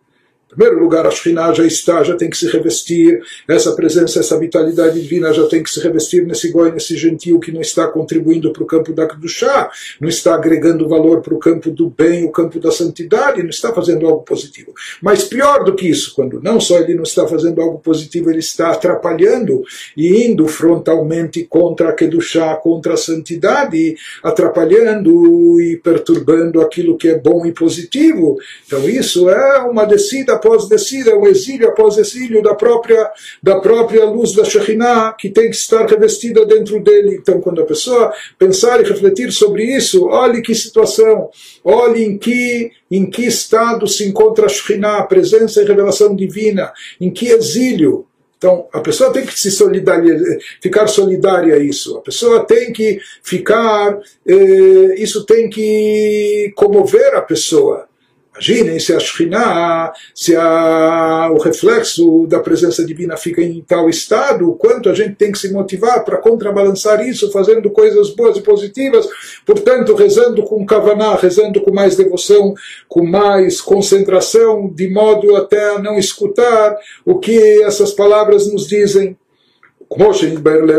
primeiro 0.55 0.81
lugar, 0.81 1.07
a 1.07 1.11
Shekhinah 1.11 1.53
já 1.53 1.67
está, 1.67 2.03
já 2.03 2.17
tem 2.17 2.31
que 2.31 2.37
se 2.37 2.47
revestir, 2.47 3.21
essa 3.49 3.73
presença, 3.73 4.21
essa 4.21 4.39
vitalidade 4.39 5.01
divina 5.01 5.33
já 5.33 5.47
tem 5.47 5.63
que 5.63 5.71
se 5.71 5.81
revestir 5.81 6.27
nesse 6.27 6.51
goi, 6.51 6.71
nesse 6.71 6.97
gentil 6.97 7.39
que 7.41 7.53
não 7.53 7.61
está 7.61 7.87
contribuindo 7.89 8.53
para 8.53 8.63
o 8.63 8.67
campo 8.67 8.93
da 8.93 9.09
chá, 9.27 9.71
não 10.01 10.09
está 10.09 10.35
agregando 10.35 10.89
valor 10.89 11.21
para 11.21 11.35
o 11.35 11.39
campo 11.39 11.71
do 11.71 11.91
bem, 11.91 12.25
o 12.25 12.31
campo 12.31 12.59
da 12.61 12.71
santidade, 12.71 13.43
não 13.43 13.51
está 13.51 13.73
fazendo 13.73 14.07
algo 14.07 14.23
positivo. 14.23 14.73
Mas 15.03 15.25
pior 15.25 15.65
do 15.65 15.75
que 15.75 15.89
isso, 15.89 16.15
quando 16.15 16.41
não 16.41 16.61
só 16.61 16.79
ele 16.79 16.95
não 16.95 17.03
está 17.03 17.27
fazendo 17.27 17.61
algo 17.61 17.79
positivo, 17.79 18.31
ele 18.31 18.39
está 18.39 18.71
atrapalhando 18.71 19.63
e 19.97 20.27
indo 20.27 20.47
frontalmente 20.47 21.45
contra 21.45 21.91
a 21.91 22.21
chá, 22.21 22.55
contra 22.57 22.95
a 22.95 22.97
santidade, 22.97 23.97
atrapalhando 24.23 25.61
e 25.61 25.77
perturbando 25.77 26.61
aquilo 26.61 26.97
que 26.97 27.09
é 27.09 27.19
bom 27.19 27.45
e 27.47 27.53
positivo. 27.53 28.37
Então 28.67 28.89
isso 28.89 29.29
é 29.29 29.59
uma 29.61 29.85
descida 29.85 30.39
após 30.45 30.69
descida, 30.69 31.17
um 31.17 31.27
exílio 31.27 31.69
após 31.69 31.97
exílio 31.97 32.43
da 32.43 32.55
própria, 32.55 33.11
da 33.43 33.59
própria 33.61 34.05
luz 34.05 34.33
da 34.33 34.45
Shekhinah, 34.45 35.15
que 35.19 35.31
tem 35.31 35.49
que 35.49 35.57
estar 35.57 35.87
revestida 35.87 36.45
dentro 36.45 36.79
dele. 36.83 37.19
Então, 37.21 37.41
quando 37.41 37.63
a 37.63 37.65
pessoa 37.65 38.13
pensar 38.39 38.81
e 38.81 38.85
refletir 38.85 39.33
sobre 39.33 39.65
isso, 39.65 40.07
olhe 40.07 40.43
que 40.43 40.55
situação, 40.55 41.31
olhe 41.65 42.05
em 42.05 42.19
que, 42.19 42.71
em 42.91 43.09
que 43.09 43.25
estado 43.25 43.89
se 43.89 44.07
encontra 44.07 44.45
a 44.45 44.49
Shekhinah, 44.49 44.99
a 44.99 45.07
presença 45.07 45.63
e 45.63 45.65
revelação 45.65 46.15
divina, 46.15 46.71
em 47.01 47.11
que 47.11 47.29
exílio 47.29 48.07
Então, 48.37 48.67
a 48.75 48.81
pessoa 48.81 49.11
tem 49.11 49.25
que 49.25 49.39
se 49.39 49.51
solidarizar, 49.51 50.39
ficar 50.61 50.87
solidária 50.87 51.55
a 51.55 51.59
isso. 51.59 51.97
A 51.97 52.03
pessoa 52.03 52.45
tem 52.45 52.75
que 52.75 52.99
ficar, 53.23 53.99
eh, 54.27 54.95
isso 54.99 55.25
tem 55.25 55.49
que 55.49 56.53
comover 56.55 57.15
a 57.15 57.23
pessoa. 57.23 57.89
Imaginem 58.35 58.81
se 58.81 58.93
a 58.93 58.99
Shekhinah, 58.99 59.93
se 60.13 60.35
a, 60.35 61.31
o 61.31 61.39
reflexo 61.39 62.27
da 62.27 62.41
presença 62.41 62.85
divina 62.85 63.17
fica 63.17 63.41
em 63.41 63.61
tal 63.61 63.89
estado, 63.89 64.51
o 64.51 64.57
quanto 64.57 64.89
a 64.89 64.95
gente 64.95 65.15
tem 65.15 65.31
que 65.31 65.39
se 65.39 65.53
motivar 65.53 66.05
para 66.05 66.17
contrabalançar 66.17 67.07
isso, 67.07 67.31
fazendo 67.31 67.71
coisas 67.71 68.11
boas 68.11 68.37
e 68.37 68.41
positivas, 68.41 69.07
portanto, 69.47 69.95
rezando 69.95 70.43
com 70.43 70.67
kavaná, 70.67 71.15
rezando 71.15 71.61
com 71.61 71.73
mais 71.73 71.95
devoção, 71.95 72.55
com 72.89 73.07
mais 73.07 73.61
concentração, 73.61 74.69
de 74.69 74.91
modo 74.91 75.37
até 75.37 75.71
a 75.71 75.79
não 75.79 75.97
escutar 75.97 76.77
o 77.07 77.21
que 77.21 77.63
essas 77.63 77.93
palavras 77.93 78.53
nos 78.53 78.67
dizem 78.67 79.17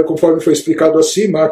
conforme 0.04 0.42
foi 0.42 0.54
explicado 0.54 1.00
acima, 1.00 1.50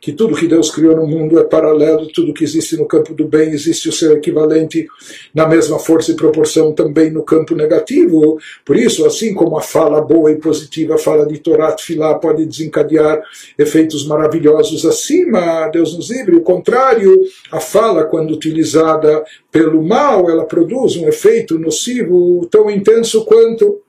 que 0.00 0.12
tudo 0.12 0.36
que 0.36 0.46
Deus 0.46 0.70
criou 0.70 0.96
no 0.96 1.06
mundo 1.06 1.38
é 1.38 1.44
paralelo, 1.44 2.08
tudo 2.12 2.34
que 2.34 2.44
existe 2.44 2.76
no 2.76 2.86
campo 2.86 3.14
do 3.14 3.26
bem 3.26 3.50
existe 3.50 3.88
o 3.88 3.92
seu 3.92 4.12
equivalente 4.12 4.86
na 5.34 5.46
mesma 5.46 5.78
força 5.78 6.12
e 6.12 6.16
proporção 6.16 6.72
também 6.72 7.10
no 7.10 7.22
campo 7.22 7.54
negativo. 7.54 8.38
Por 8.64 8.76
isso, 8.76 9.06
assim 9.06 9.34
como 9.34 9.56
a 9.56 9.62
fala 9.62 10.00
boa 10.00 10.30
e 10.30 10.36
positiva, 10.36 10.94
a 10.94 10.98
fala 10.98 11.26
de 11.26 11.38
Torá 11.38 11.72
Tfilá 11.72 12.14
pode 12.14 12.44
desencadear 12.46 13.22
efeitos 13.58 14.06
maravilhosos 14.06 14.84
acima, 14.84 15.68
Deus 15.68 15.96
nos 15.96 16.10
livre. 16.10 16.36
O 16.36 16.42
contrário, 16.42 17.20
a 17.50 17.60
fala, 17.60 18.04
quando 18.04 18.32
utilizada 18.32 19.24
pelo 19.50 19.82
mal, 19.82 20.30
ela 20.30 20.44
produz 20.44 20.96
um 20.96 21.08
efeito 21.08 21.58
nocivo 21.58 22.46
tão 22.50 22.70
intenso 22.70 23.24
quanto 23.24 23.80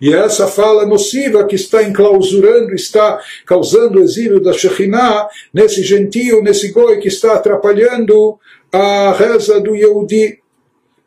e 0.00 0.12
essa 0.12 0.46
fala 0.46 0.86
nociva 0.86 1.44
que 1.44 1.56
está 1.56 1.82
enclausurando, 1.82 2.74
está 2.74 3.20
causando 3.44 3.98
o 3.98 4.02
exílio 4.02 4.40
da 4.40 4.52
Shekhinah 4.52 5.28
nesse 5.52 5.82
gentio, 5.82 6.42
nesse 6.42 6.70
goi 6.70 6.98
que 6.98 7.08
está 7.08 7.34
atrapalhando 7.34 8.38
a 8.72 9.12
reza 9.12 9.60
do 9.60 9.74
Yehudi. 9.74 10.38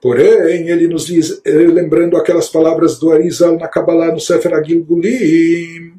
Porém, 0.01 0.67
ele 0.67 0.87
nos 0.87 1.05
diz, 1.05 1.41
eh, 1.45 1.51
lembrando 1.51 2.17
aquelas 2.17 2.49
palavras 2.49 2.97
do 2.97 3.11
Arizal 3.11 3.57
na 3.57 3.67
Kabbalah, 3.67 4.11
no 4.11 4.19
Sefer 4.19 4.53
Agilgulim, 4.55 5.93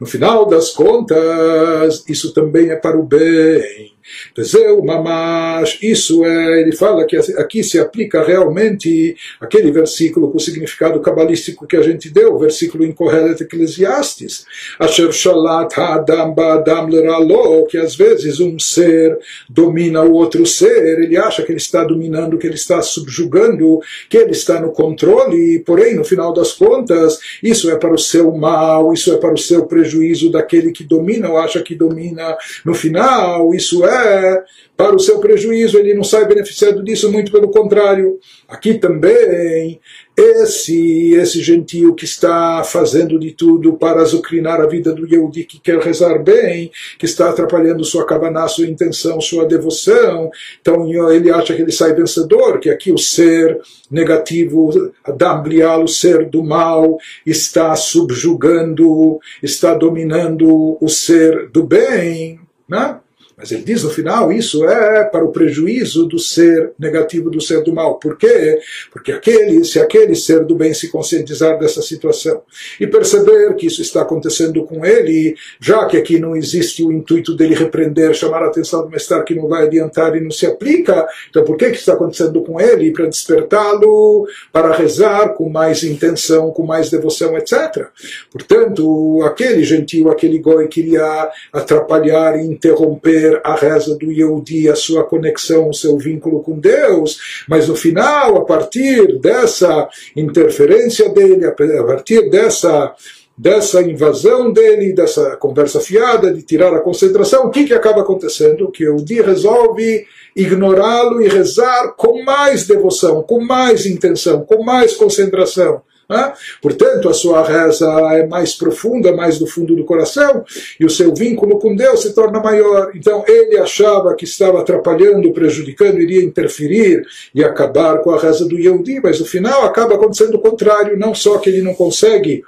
no 0.00 0.06
final 0.06 0.46
das 0.46 0.70
contas, 0.70 2.04
isso 2.08 2.32
também 2.32 2.70
é 2.70 2.76
para 2.76 2.98
o 2.98 3.02
bem. 3.02 3.92
Vezeu 4.36 4.82
mamash, 4.82 5.78
isso 5.82 6.24
é, 6.24 6.60
ele 6.60 6.72
fala 6.72 7.06
que 7.06 7.16
aqui 7.16 7.62
se 7.62 7.78
aplica 7.78 8.22
realmente 8.22 9.16
aquele 9.40 9.70
versículo 9.70 10.30
com 10.30 10.38
o 10.38 10.40
significado 10.40 11.00
cabalístico 11.00 11.66
que 11.66 11.76
a 11.76 11.82
gente 11.82 12.10
deu, 12.10 12.34
o 12.34 12.38
versículo 12.38 12.84
em 12.84 12.92
Kohelet 12.92 13.42
Eclesiastes. 13.42 14.44
Asher 14.78 15.12
shalat 15.12 15.78
ha'adam 15.78 16.34
ba'adam 16.34 16.88
leralo, 16.88 17.66
que 17.66 17.78
às 17.78 17.94
vezes 17.94 18.40
um 18.40 18.58
ser 18.58 19.18
domina 19.48 20.02
o 20.02 20.12
outro 20.12 20.44
ser, 20.46 21.00
ele 21.00 21.16
acha 21.16 21.42
que 21.42 21.52
ele 21.52 21.58
está 21.58 21.84
dominando, 21.84 22.38
que 22.38 22.46
ele 22.46 22.56
está 22.56 22.80
subjugando, 22.82 23.80
que 24.08 24.16
ele 24.16 24.32
está 24.32 24.60
no 24.60 24.72
controle, 24.72 25.58
porém, 25.60 25.94
no 25.94 26.04
final 26.04 26.32
das 26.32 26.52
contas, 26.52 27.18
isso 27.42 27.70
é 27.70 27.76
para 27.76 27.92
o 27.92 27.98
seu 27.98 28.32
mal, 28.32 28.92
isso 28.92 29.12
é 29.12 29.16
para 29.16 29.34
o 29.34 29.38
seu 29.38 29.66
prejuízo 29.66 30.30
daquele 30.30 30.72
que 30.72 30.84
domina 30.84 31.28
ou 31.30 31.38
acha 31.38 31.62
que 31.62 31.74
domina. 31.74 32.36
No 32.64 32.74
final, 32.74 33.54
isso 33.54 33.84
é 33.84 33.97
é 34.04 34.44
para 34.76 34.94
o 34.94 35.00
seu 35.00 35.18
prejuízo, 35.18 35.76
ele 35.76 35.92
não 35.92 36.04
sai 36.04 36.24
beneficiado 36.26 36.84
disso, 36.84 37.10
muito 37.10 37.32
pelo 37.32 37.50
contrário. 37.50 38.20
Aqui 38.46 38.74
também, 38.74 39.80
esse, 40.16 41.14
esse 41.14 41.42
gentio 41.42 41.94
que 41.96 42.04
está 42.04 42.62
fazendo 42.62 43.18
de 43.18 43.32
tudo 43.32 43.72
para 43.74 44.00
azucrinar 44.00 44.60
a 44.60 44.66
vida 44.68 44.92
do 44.92 45.04
Yehudi, 45.04 45.44
que 45.44 45.60
quer 45.60 45.80
rezar 45.80 46.22
bem, 46.22 46.70
que 46.96 47.06
está 47.06 47.28
atrapalhando 47.28 47.84
sua 47.84 48.06
kavaná, 48.06 48.46
sua 48.46 48.66
intenção, 48.66 49.20
sua 49.20 49.44
devoção, 49.46 50.30
então 50.60 50.88
ele 51.12 51.30
acha 51.30 51.54
que 51.54 51.62
ele 51.62 51.72
sai 51.72 51.92
vencedor, 51.92 52.60
que 52.60 52.70
aqui 52.70 52.92
o 52.92 52.98
ser 52.98 53.60
negativo, 53.90 54.92
Adam 55.04 55.42
Blial, 55.42 55.82
o 55.82 55.88
ser 55.88 56.28
do 56.28 56.44
mal, 56.44 56.98
está 57.26 57.74
subjugando, 57.74 59.18
está 59.42 59.74
dominando 59.74 60.78
o 60.80 60.88
ser 60.88 61.48
do 61.48 61.64
bem, 61.64 62.38
né? 62.68 63.00
Mas 63.38 63.52
ele 63.52 63.62
diz 63.62 63.84
no 63.84 63.90
final, 63.90 64.32
isso 64.32 64.68
é 64.68 65.04
para 65.04 65.24
o 65.24 65.30
prejuízo 65.30 66.06
do 66.06 66.18
ser 66.18 66.72
negativo, 66.76 67.30
do 67.30 67.40
ser 67.40 67.62
do 67.62 67.72
mal. 67.72 67.96
Por 68.00 68.18
quê? 68.18 68.58
Porque 68.90 69.12
aquele, 69.12 69.64
se 69.64 69.78
aquele 69.78 70.16
ser 70.16 70.44
do 70.44 70.56
bem 70.56 70.74
se 70.74 70.88
conscientizar 70.88 71.56
dessa 71.56 71.80
situação 71.80 72.42
e 72.80 72.86
perceber 72.88 73.54
que 73.54 73.66
isso 73.66 73.80
está 73.80 74.02
acontecendo 74.02 74.64
com 74.64 74.84
ele, 74.84 75.36
já 75.60 75.86
que 75.86 75.96
aqui 75.96 76.18
não 76.18 76.34
existe 76.34 76.82
o 76.82 76.90
intuito 76.90 77.36
dele 77.36 77.54
repreender, 77.54 78.12
chamar 78.12 78.42
a 78.42 78.48
atenção 78.48 78.82
do 78.82 78.90
mestre 78.90 79.22
que 79.22 79.36
não 79.36 79.46
vai 79.46 79.66
adiantar 79.66 80.16
e 80.16 80.20
não 80.20 80.32
se 80.32 80.44
aplica, 80.44 81.06
então 81.30 81.44
por 81.44 81.56
que, 81.56 81.70
que 81.70 81.76
está 81.76 81.92
acontecendo 81.92 82.42
com 82.42 82.60
ele? 82.60 82.90
Para 82.90 83.06
despertá-lo, 83.06 84.26
para 84.52 84.74
rezar 84.74 85.34
com 85.34 85.48
mais 85.48 85.84
intenção, 85.84 86.50
com 86.50 86.66
mais 86.66 86.90
devoção, 86.90 87.36
etc. 87.38 87.86
Portanto, 88.32 89.22
aquele 89.24 89.62
gentil, 89.62 90.10
aquele 90.10 90.40
goi 90.40 90.66
queria 90.66 91.30
atrapalhar 91.52 92.36
e 92.36 92.44
interromper 92.44 93.27
a 93.44 93.54
reza 93.54 93.96
do 93.96 94.10
Yehudi, 94.10 94.68
a 94.68 94.74
sua 94.74 95.04
conexão, 95.04 95.68
o 95.68 95.74
seu 95.74 95.96
vínculo 95.98 96.42
com 96.42 96.58
Deus, 96.58 97.44
mas 97.48 97.68
no 97.68 97.76
final, 97.76 98.36
a 98.36 98.44
partir 98.44 99.18
dessa 99.18 99.88
interferência 100.16 101.08
dele, 101.08 101.46
a 101.46 101.52
partir 101.52 102.28
dessa 102.30 102.94
dessa 103.38 103.80
invasão 103.80 104.52
dele, 104.52 104.92
dessa 104.92 105.36
conversa 105.36 105.78
fiada, 105.78 106.32
de 106.34 106.42
tirar 106.42 106.74
a 106.74 106.80
concentração, 106.80 107.46
o 107.46 107.50
que, 107.50 107.64
que 107.64 107.72
acaba 107.72 108.00
acontecendo? 108.00 108.68
Que 108.68 108.88
o 108.88 108.96
Di 108.96 109.22
resolve 109.22 110.04
ignorá-lo 110.34 111.22
e 111.22 111.28
rezar 111.28 111.94
com 111.96 112.24
mais 112.24 112.66
devoção, 112.66 113.22
com 113.22 113.40
mais 113.40 113.86
intenção, 113.86 114.44
com 114.44 114.64
mais 114.64 114.96
concentração. 114.96 115.82
Né? 116.08 116.32
Portanto, 116.62 117.08
a 117.08 117.12
sua 117.12 117.42
reza 117.42 117.86
é 118.14 118.26
mais 118.26 118.54
profunda, 118.54 119.14
mais 119.14 119.38
do 119.38 119.46
fundo 119.46 119.76
do 119.76 119.84
coração, 119.84 120.44
e 120.80 120.84
o 120.84 120.90
seu 120.90 121.14
vínculo 121.14 121.58
com 121.58 121.76
Deus 121.76 122.02
se 122.02 122.14
torna 122.14 122.40
maior. 122.40 122.92
Então, 122.94 123.24
ele 123.28 123.58
achava 123.58 124.14
que 124.14 124.24
estava 124.24 124.60
atrapalhando, 124.60 125.32
prejudicando, 125.32 126.00
iria 126.00 126.24
interferir 126.24 127.02
e 127.34 127.44
acabar 127.44 127.98
com 127.98 128.10
a 128.10 128.18
reza 128.18 128.46
do 128.46 128.58
Yehudi, 128.58 129.00
mas 129.02 129.20
no 129.20 129.26
final 129.26 129.64
acaba 129.64 129.96
acontecendo 129.96 130.36
o 130.36 130.40
contrário, 130.40 130.98
não 130.98 131.14
só 131.14 131.38
que 131.38 131.50
ele 131.50 131.62
não 131.62 131.74
consegue 131.74 132.42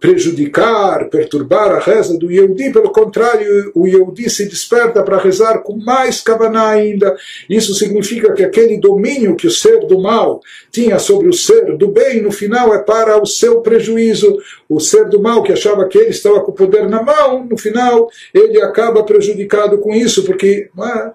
prejudicar, 0.00 1.08
perturbar 1.08 1.72
a 1.72 1.78
reza 1.78 2.16
do 2.16 2.30
Yehudi, 2.30 2.72
pelo 2.72 2.90
contrário, 2.90 3.72
o 3.74 3.86
Yehudi 3.86 4.30
se 4.30 4.48
desperta 4.48 5.02
para 5.02 5.18
rezar 5.18 5.58
com 5.58 5.76
mais 5.76 6.20
kavaná 6.20 6.68
ainda. 6.68 7.16
Isso 7.48 7.74
significa 7.74 8.32
que 8.32 8.44
aquele 8.44 8.78
domínio 8.78 9.36
que 9.36 9.46
o 9.46 9.50
ser 9.50 9.80
do 9.86 10.00
mal 10.00 10.40
tinha 10.70 10.98
sobre 10.98 11.28
o 11.28 11.32
ser 11.32 11.76
do 11.76 11.88
bem, 11.88 12.22
no 12.22 12.30
final 12.30 12.72
é 12.72 12.78
para 12.78 13.20
o 13.20 13.26
seu 13.26 13.60
prejuízo. 13.60 14.38
O 14.68 14.78
ser 14.78 15.08
do 15.08 15.20
mal 15.20 15.42
que 15.42 15.52
achava 15.52 15.88
que 15.88 15.98
ele 15.98 16.10
estava 16.10 16.40
com 16.40 16.52
o 16.52 16.54
poder 16.54 16.88
na 16.88 17.02
mão, 17.02 17.44
no 17.44 17.58
final 17.58 18.08
ele 18.32 18.60
acaba 18.62 19.02
prejudicado 19.02 19.78
com 19.78 19.92
isso, 19.92 20.24
porque 20.24 20.68
é, 20.78 21.10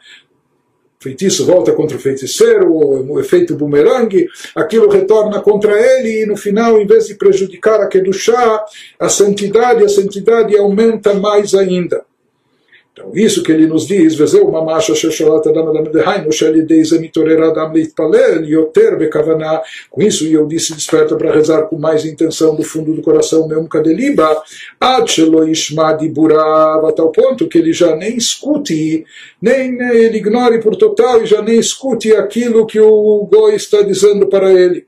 feitiço 1.04 1.46
volta 1.46 1.74
contra 1.74 1.98
o 1.98 2.00
feiticeiro, 2.00 2.74
o 2.74 3.20
efeito 3.20 3.56
bumerangue, 3.56 4.28
aquilo 4.56 4.90
retorna 4.90 5.42
contra 5.42 5.74
ele 5.80 6.24
e 6.24 6.26
no 6.26 6.38
final, 6.38 6.80
em 6.80 6.88
vez 6.88 7.08
de 7.08 7.16
prejudicar 7.16 7.82
a 7.82 7.88
Kedushá, 7.88 8.66
a 9.00 9.10
santidade, 9.10 9.84
a 9.84 9.90
santidade 9.90 10.58
aumenta 10.58 11.14
mais 11.14 11.54
ainda. 11.54 12.06
Então, 12.94 13.12
isso 13.16 13.42
que 13.42 13.52
ele 13.52 13.66
nos 13.66 13.88
diz, 13.88 14.14
vezeu 14.14 14.48
mamasha 14.52 14.94
shesholat 14.94 15.48
adam 15.48 15.68
adam 15.70 15.92
dehainu 15.92 16.32
shalidei 16.32 16.84
zemitorer 16.84 17.42
adam 17.42 17.74
leitpalel 17.74 18.46
yoter 18.46 19.00
bekavaná. 19.00 19.64
Com 19.90 20.04
isso, 20.04 20.28
eu 20.28 20.46
disse 20.46 20.76
desperta 20.76 21.16
para 21.16 21.34
rezar 21.34 21.64
com 21.64 21.76
mais 21.76 22.06
intenção 22.06 22.56
do 22.56 22.62
fundo 22.62 22.94
do 22.94 23.02
coração, 23.02 23.48
meu 23.48 23.68
kadeliba, 23.68 24.44
ad 24.80 25.12
ishma 25.50 25.90
a 25.90 26.92
tal 26.92 27.12
ponto 27.12 27.50
que 27.50 27.58
ele 27.58 27.74
já 27.74 27.96
nem 27.96 28.16
escute, 28.16 29.04
nem 29.42 29.72
né, 29.72 29.96
ele 29.96 30.20
ignore 30.20 30.62
por 30.62 30.76
total 30.76 31.24
e 31.24 31.26
já 31.26 31.42
nem 31.42 31.58
escute 31.58 32.14
aquilo 32.14 32.68
que 32.68 32.80
o 32.80 33.26
Goi 33.26 33.56
está 33.56 33.82
dizendo 33.82 34.28
para 34.28 34.54
ele. 34.54 34.86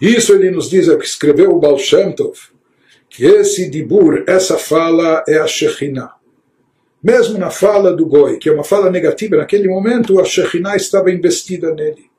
Isso 0.00 0.32
ele 0.32 0.50
nos 0.50 0.68
diz, 0.68 0.88
é 0.88 0.96
que 0.96 1.04
escreveu 1.04 1.50
o 1.52 1.60
Baal 1.60 1.78
Shem 1.78 2.10
Tov, 2.10 2.36
que 3.08 3.24
esse 3.24 3.70
dibur, 3.70 4.24
essa 4.26 4.58
fala 4.58 5.22
é 5.28 5.38
a 5.38 5.46
Shekhinah. 5.46 6.21
Mesmo 7.02 7.36
na 7.36 7.50
fala 7.50 7.92
do 7.92 8.06
Goi, 8.06 8.38
que 8.38 8.48
é 8.48 8.52
uma 8.52 8.62
fala 8.62 8.88
negativa, 8.90 9.36
naquele 9.36 9.68
momento 9.68 10.20
a 10.20 10.24
Shekhinah 10.24 10.76
estava 10.76 11.10
investida 11.10 11.74
nele. 11.74 12.10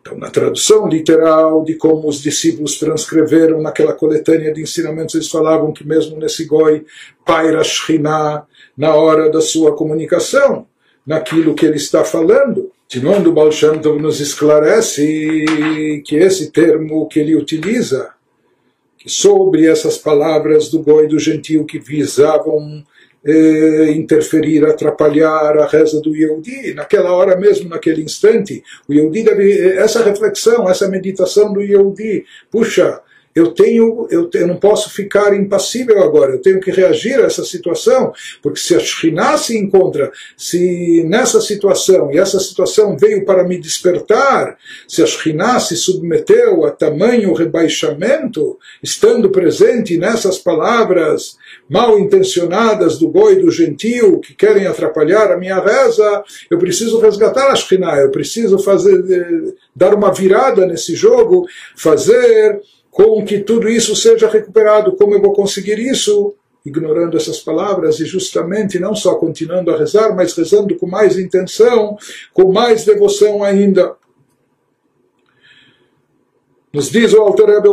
Então, 0.00 0.16
na 0.16 0.30
tradução 0.30 0.88
literal 0.88 1.62
de 1.62 1.74
como 1.74 2.08
os 2.08 2.22
discípulos 2.22 2.78
transcreveram 2.78 3.60
naquela 3.60 3.92
coletânea 3.92 4.52
de 4.52 4.62
ensinamentos, 4.62 5.14
eles 5.14 5.28
falavam 5.28 5.72
que 5.72 5.86
mesmo 5.86 6.16
nesse 6.16 6.46
Goi, 6.46 6.84
paira 7.24 7.62
Shekhinah 7.62 8.46
na 8.76 8.94
hora 8.94 9.30
da 9.30 9.40
sua 9.40 9.76
comunicação, 9.76 10.66
naquilo 11.06 11.54
que 11.54 11.66
ele 11.66 11.76
está 11.76 12.02
falando. 12.02 12.72
Continuando, 12.82 13.32
Baal 13.32 13.52
Shem 13.52 13.78
Tov 13.78 14.00
nos 14.00 14.18
esclarece 14.20 16.02
que 16.04 16.16
esse 16.16 16.50
termo 16.50 17.06
que 17.06 17.20
ele 17.20 17.36
utiliza, 17.36 18.10
que 18.98 19.08
sobre 19.08 19.66
essas 19.66 19.96
palavras 19.96 20.68
do 20.70 20.82
goi 20.82 21.06
do 21.06 21.18
gentil 21.18 21.64
que 21.64 21.78
visavam 21.78 22.84
eh, 23.24 23.92
interferir, 23.92 24.64
atrapalhar 24.64 25.58
a 25.58 25.66
reza 25.66 26.00
do 26.00 26.14
Yehudi, 26.14 26.74
naquela 26.74 27.12
hora 27.12 27.36
mesmo, 27.36 27.68
naquele 27.68 28.02
instante, 28.02 28.62
o 28.88 28.92
Yehudi 28.92 29.22
deve, 29.22 29.76
essa 29.76 30.02
reflexão, 30.02 30.68
essa 30.68 30.88
meditação 30.88 31.52
do 31.52 31.60
Yehudi, 31.60 32.24
puxa, 32.50 33.00
eu 33.34 33.52
tenho, 33.52 34.08
eu, 34.10 34.28
eu 34.32 34.46
não 34.46 34.56
posso 34.56 34.90
ficar 34.90 35.34
impassível 35.36 36.02
agora, 36.02 36.32
eu 36.32 36.42
tenho 36.42 36.60
que 36.60 36.70
reagir 36.70 37.20
a 37.20 37.26
essa 37.26 37.44
situação, 37.44 38.12
porque 38.42 38.58
se 38.58 38.74
a 38.74 38.80
Shekhinah 38.80 39.38
se 39.38 39.56
encontra, 39.56 40.10
se 40.36 41.04
nessa 41.04 41.40
situação, 41.40 42.10
e 42.12 42.18
essa 42.18 42.40
situação 42.40 42.96
veio 42.96 43.24
para 43.24 43.44
me 43.44 43.58
despertar, 43.58 44.58
se 44.88 45.02
a 45.02 45.06
Shekhinah 45.06 45.60
se 45.60 45.76
submeteu 45.76 46.64
a 46.64 46.70
tamanho 46.70 47.32
rebaixamento, 47.32 48.58
estando 48.82 49.30
presente 49.30 49.96
nessas 49.96 50.38
palavras 50.38 51.36
mal 51.70 51.96
intencionadas 52.00 52.98
do 52.98 53.08
boi 53.08 53.36
do 53.36 53.48
gentil, 53.48 54.18
que 54.18 54.34
querem 54.34 54.66
atrapalhar 54.66 55.30
a 55.30 55.38
minha 55.38 55.60
reza, 55.60 56.24
eu 56.50 56.58
preciso 56.58 56.98
resgatar 56.98 57.52
a 57.52 57.54
Shekhinah, 57.54 57.98
eu 57.98 58.10
preciso 58.10 58.58
fazer, 58.58 59.04
eh, 59.08 59.52
dar 59.74 59.94
uma 59.94 60.12
virada 60.12 60.66
nesse 60.66 60.96
jogo, 60.96 61.46
fazer 61.76 62.60
com 62.90 63.24
que 63.24 63.38
tudo 63.38 63.68
isso 63.68 63.94
seja 63.94 64.28
recuperado. 64.28 64.96
Como 64.96 65.14
eu 65.14 65.22
vou 65.22 65.32
conseguir 65.32 65.78
isso? 65.78 66.34
Ignorando 66.66 67.16
essas 67.16 67.38
palavras 67.38 68.00
e 68.00 68.04
justamente 68.04 68.78
não 68.80 68.94
só 68.94 69.14
continuando 69.14 69.70
a 69.70 69.78
rezar, 69.78 70.14
mas 70.14 70.34
rezando 70.34 70.74
com 70.74 70.86
mais 70.86 71.16
intenção, 71.16 71.96
com 72.34 72.52
mais 72.52 72.84
devoção 72.84 73.44
ainda. 73.44 73.94
Nos 76.72 76.88
diz 76.88 77.12
o 77.12 77.20
Alter 77.20 77.46
Rebbe 77.46 77.68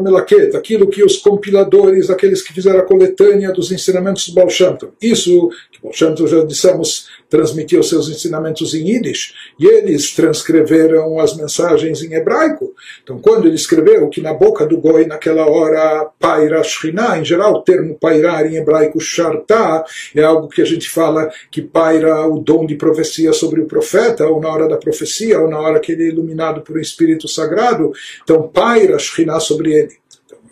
Melaket, 0.00 0.54
aquilo 0.54 0.86
que 0.86 1.02
os 1.02 1.16
compiladores, 1.16 2.08
aqueles 2.08 2.40
que 2.40 2.52
fizeram 2.52 2.78
a 2.78 2.84
coletânea 2.84 3.50
dos 3.50 3.72
ensinamentos 3.72 4.28
do 4.28 4.34
Baal 4.34 4.48
Shem. 4.48 4.78
Isso, 5.02 5.50
que 5.72 5.82
Baal 5.82 5.92
Shem 5.92 6.14
já 6.24 6.44
dissemos, 6.44 7.08
transmitiu 7.28 7.82
seus 7.82 8.08
ensinamentos 8.08 8.74
em 8.74 8.90
Yiddish, 8.90 9.34
e 9.58 9.66
eles 9.66 10.14
transcreveram 10.14 11.18
as 11.18 11.36
mensagens 11.36 12.00
em 12.00 12.14
hebraico. 12.14 12.72
Então, 13.02 13.18
quando 13.18 13.46
ele 13.46 13.56
escreveu 13.56 14.08
que 14.08 14.20
na 14.20 14.32
boca 14.32 14.64
do 14.64 14.78
Goi, 14.78 15.04
naquela 15.04 15.44
hora, 15.44 16.08
paira 16.20 16.62
shchina, 16.62 17.18
em 17.18 17.24
geral, 17.24 17.54
o 17.54 17.62
termo 17.62 17.98
pairar 17.98 18.46
em 18.46 18.54
hebraico, 18.54 19.00
sharta, 19.00 19.84
é 20.14 20.22
algo 20.22 20.46
que 20.46 20.62
a 20.62 20.64
gente 20.64 20.88
fala 20.88 21.28
que 21.50 21.60
paira 21.60 22.24
o 22.28 22.38
dom 22.38 22.64
de 22.64 22.76
profecia 22.76 23.32
sobre 23.32 23.60
o 23.60 23.66
profeta, 23.66 24.28
ou 24.28 24.40
na 24.40 24.48
hora 24.48 24.68
da 24.68 24.76
profecia, 24.76 25.40
ou 25.40 25.50
na 25.50 25.58
hora 25.58 25.80
que 25.80 25.90
ele 25.90 26.04
é 26.04 26.08
iluminado 26.08 26.60
por 26.60 26.76
um 26.76 26.80
Espírito 26.80 27.26
Sagrado. 27.26 27.92
Então, 28.28 28.46
paira 28.46 28.98
shchina 28.98 29.40
sobre 29.40 29.72
ele 29.72 29.96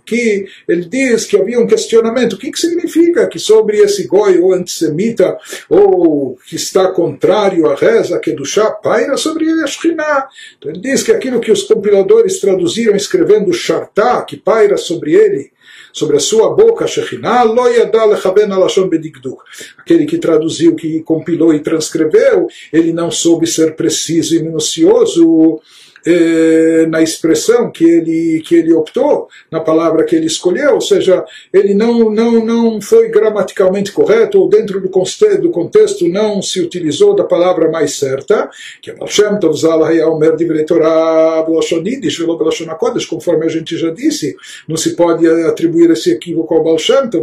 que 0.06 0.46
ele 0.68 0.84
diz 0.84 1.26
que 1.26 1.36
havia 1.36 1.58
um 1.58 1.66
questionamento. 1.66 2.34
O 2.34 2.38
que, 2.38 2.52
que 2.52 2.60
significa 2.60 3.26
que 3.26 3.40
sobre 3.40 3.78
esse 3.78 4.06
goi 4.06 4.38
ou 4.38 4.54
antissemita 4.54 5.36
ou 5.68 6.38
que 6.46 6.54
está 6.54 6.92
contrário 6.92 7.66
à 7.66 7.74
reza, 7.74 8.20
que 8.20 8.30
do 8.30 8.44
chá, 8.44 8.70
paira 8.70 9.16
sobre 9.16 9.50
ele 9.50 9.62
a 9.62 9.66
Shekhinah. 9.66 10.28
Então 10.56 10.70
ele 10.70 10.80
diz 10.80 11.02
que 11.02 11.10
aquilo 11.10 11.40
que 11.40 11.50
os 11.50 11.64
compiladores 11.64 12.38
traduziram 12.38 12.94
escrevendo 12.94 13.52
Shartá, 13.52 14.22
que 14.22 14.36
paira 14.36 14.76
sobre 14.76 15.14
ele, 15.14 15.50
sobre 15.92 16.18
a 16.18 16.20
sua 16.20 16.54
boca, 16.54 16.86
Shekhinah, 16.86 17.42
lo 17.42 17.66
yadal 17.66 18.10
lechaben 18.10 18.52
alashon 18.52 18.88
bedigduk. 18.88 19.42
Aquele 19.76 20.06
que 20.06 20.18
traduziu, 20.18 20.76
que 20.76 21.02
compilou 21.02 21.52
e 21.52 21.60
transcreveu, 21.60 22.46
ele 22.72 22.92
não 22.92 23.10
soube 23.10 23.46
ser 23.46 23.74
preciso 23.74 24.36
e 24.36 24.42
minucioso 24.42 25.60
eh, 26.06 26.86
na 26.88 27.02
expressão 27.02 27.70
que 27.70 27.84
ele, 27.84 28.40
que 28.46 28.54
ele 28.54 28.72
optou, 28.72 29.28
na 29.50 29.60
palavra 29.60 30.04
que 30.04 30.14
ele 30.14 30.26
escolheu, 30.26 30.74
ou 30.74 30.80
seja, 30.80 31.24
ele 31.52 31.74
não, 31.74 32.10
não, 32.10 32.44
não 32.44 32.80
foi 32.80 33.08
gramaticalmente 33.08 33.90
correto, 33.90 34.40
ou 34.40 34.48
dentro 34.48 34.80
do 34.80 34.88
contexto, 34.88 35.40
do 35.40 35.50
contexto 35.50 36.08
não 36.08 36.40
se 36.40 36.60
utilizou 36.60 37.14
da 37.14 37.24
palavra 37.24 37.70
mais 37.70 37.98
certa, 37.98 38.48
que 38.80 38.90
é 38.90 39.06
Shem 39.06 39.38
Tov 39.40 39.56
Zala 39.58 39.90
Omer 40.08 40.36
Divrei 40.36 40.64
Torah 40.64 41.42
Belashonidish 41.42 42.18
Velo 42.18 42.38
Belashonakodesh, 42.38 43.06
conforme 43.06 43.46
a 43.46 43.48
gente 43.48 43.76
já 43.76 43.90
disse, 43.90 44.36
não 44.68 44.76
se 44.76 44.94
pode 44.94 45.26
atribuir 45.26 45.90
esse 45.90 46.12
equívoco 46.12 46.54
ao 46.54 46.62
Baal 46.62 46.76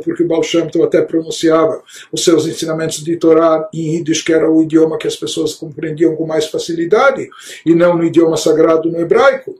porque 0.03 0.23
o 0.23 0.27
Baal 0.27 0.41
até 0.83 1.01
pronunciava 1.01 1.81
os 2.11 2.23
seus 2.23 2.45
ensinamentos 2.47 3.03
de 3.03 3.15
Torá 3.15 3.69
em 3.73 3.95
Yiddish, 3.95 4.21
que 4.21 4.33
era 4.33 4.49
o 4.49 4.61
idioma 4.61 4.97
que 4.97 5.07
as 5.07 5.15
pessoas 5.15 5.53
compreendiam 5.53 6.15
com 6.15 6.25
mais 6.25 6.47
facilidade, 6.47 7.29
e 7.65 7.73
não 7.73 7.97
no 7.97 8.03
idioma 8.03 8.35
sagrado 8.35 8.72
no 8.81 8.99
hebraico. 8.99 9.55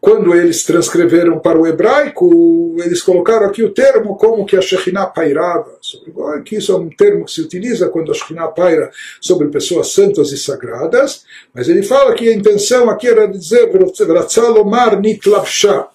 Quando 0.00 0.32
eles 0.32 0.62
transcreveram 0.62 1.40
para 1.40 1.58
o 1.60 1.66
hebraico, 1.66 2.76
eles 2.78 3.02
colocaram 3.02 3.46
aqui 3.46 3.64
o 3.64 3.74
termo 3.74 4.16
como 4.16 4.46
que 4.46 4.56
a 4.56 4.60
Shekhinah 4.60 5.06
pairava. 5.06 5.76
Que 6.44 6.56
isso 6.56 6.70
é 6.70 6.76
um 6.76 6.88
termo 6.88 7.24
que 7.24 7.32
se 7.32 7.40
utiliza 7.40 7.88
quando 7.88 8.12
a 8.12 8.14
Shekhinah 8.14 8.48
paira 8.48 8.92
sobre 9.20 9.48
pessoas 9.48 9.88
santas 9.88 10.30
e 10.30 10.38
sagradas, 10.38 11.24
mas 11.52 11.68
ele 11.68 11.82
fala 11.82 12.14
que 12.14 12.28
a 12.28 12.32
intenção 12.32 12.88
aqui 12.88 13.08
era 13.08 13.26
dizer 13.26 13.72
Vratzalomar 14.06 15.00
nitlapshah 15.00 15.88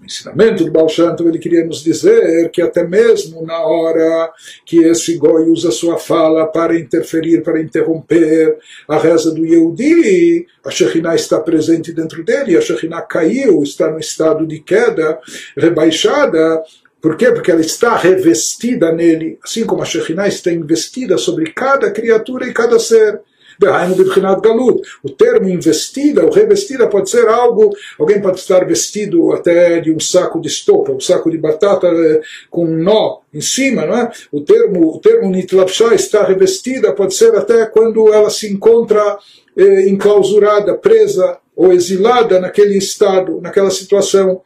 o 0.00 0.06
ensinamento 0.06 0.64
do 0.64 0.72
Baal 0.72 0.88
Shem 0.88 1.14
ele 1.20 1.38
queria 1.38 1.64
nos 1.64 1.82
dizer 1.82 2.50
que 2.50 2.62
até 2.62 2.82
mesmo 2.86 3.44
na 3.44 3.60
hora 3.60 4.32
que 4.64 4.78
esse 4.84 5.16
goi 5.16 5.44
usa 5.50 5.70
sua 5.70 5.98
fala 5.98 6.46
para 6.46 6.78
interferir, 6.78 7.42
para 7.42 7.60
interromper 7.60 8.56
a 8.88 8.98
reza 8.98 9.30
do 9.32 9.44
Yehudi, 9.44 10.46
a 10.64 10.70
Shekhinah 10.70 11.14
está 11.14 11.38
presente 11.38 11.92
dentro 11.92 12.24
dele, 12.24 12.56
a 12.56 12.60
Shekhinah 12.60 13.02
caiu, 13.02 13.62
está 13.62 13.90
no 13.90 13.98
estado 13.98 14.46
de 14.46 14.60
queda, 14.60 15.18
rebaixada, 15.56 16.62
por 17.00 17.16
quê? 17.16 17.32
Porque 17.32 17.50
ela 17.50 17.60
está 17.60 17.96
revestida 17.96 18.92
nele, 18.92 19.38
assim 19.42 19.64
como 19.64 19.82
a 19.82 19.86
Shekhinah 19.86 20.28
está 20.28 20.50
investida 20.52 21.16
sobre 21.18 21.52
cada 21.52 21.90
criatura 21.90 22.46
e 22.46 22.52
cada 22.52 22.78
ser. 22.78 23.20
O 25.04 25.10
termo 25.10 25.48
investida 25.48 26.24
ou 26.24 26.32
revestida 26.32 26.86
pode 26.86 27.10
ser 27.10 27.28
algo, 27.28 27.70
alguém 27.98 28.20
pode 28.20 28.38
estar 28.38 28.64
vestido 28.66 29.32
até 29.32 29.80
de 29.80 29.92
um 29.92 30.00
saco 30.00 30.40
de 30.40 30.48
estopa, 30.48 30.92
um 30.92 31.00
saco 31.00 31.30
de 31.30 31.36
batata 31.36 31.88
com 32.48 32.64
um 32.64 32.76
nó 32.76 33.20
em 33.32 33.40
cima, 33.40 33.84
não 33.86 33.96
é? 33.96 34.10
O 34.32 34.40
termo, 34.40 34.94
o 34.94 34.98
termo 34.98 35.30
nitlapshá 35.30 35.94
está 35.94 36.24
revestida, 36.24 36.92
pode 36.92 37.14
ser 37.14 37.34
até 37.36 37.66
quando 37.66 38.12
ela 38.12 38.30
se 38.30 38.52
encontra 38.52 39.18
eh, 39.56 39.88
enclausurada, 39.88 40.74
presa 40.74 41.38
ou 41.54 41.72
exilada 41.72 42.40
naquele 42.40 42.78
estado, 42.78 43.40
naquela 43.40 43.70
situação. 43.70 44.40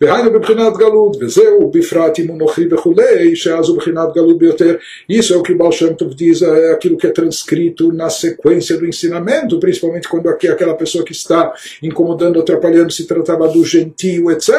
והיינו 0.00 0.32
בבחינת 0.32 0.76
גלות, 0.76 1.16
וזהו 1.20 1.70
בפרט 1.70 2.18
אם 2.18 2.28
הוא 2.28 2.38
נוכרי 2.38 2.66
וכולי, 2.70 3.36
שאז 3.36 3.68
הוא 3.68 3.76
בבחינת 3.76 4.08
גלות 4.14 4.38
ביותר. 4.38 4.76
Isso 5.10 5.34
é 5.34 5.36
o 5.36 5.42
que 5.42 5.52
o 5.52 5.56
Baal 5.56 5.72
Shem 5.72 5.94
Tov 5.94 6.14
diz, 6.14 6.42
é 6.42 6.72
aquilo 6.72 6.96
que 6.96 7.06
é 7.06 7.10
transcrito 7.10 7.92
na 7.92 8.10
sequência 8.10 8.76
do 8.76 8.86
ensinamento, 8.86 9.60
principalmente 9.60 10.08
quando 10.08 10.28
aqui 10.28 10.48
aquela 10.48 10.74
pessoa 10.74 11.04
que 11.04 11.12
está 11.12 11.52
incomodando, 11.82 12.40
atrapalhando, 12.40 12.92
se 12.92 13.06
tratava 13.06 13.46
do 13.48 13.64
gentio, 13.64 14.30
etc., 14.30 14.50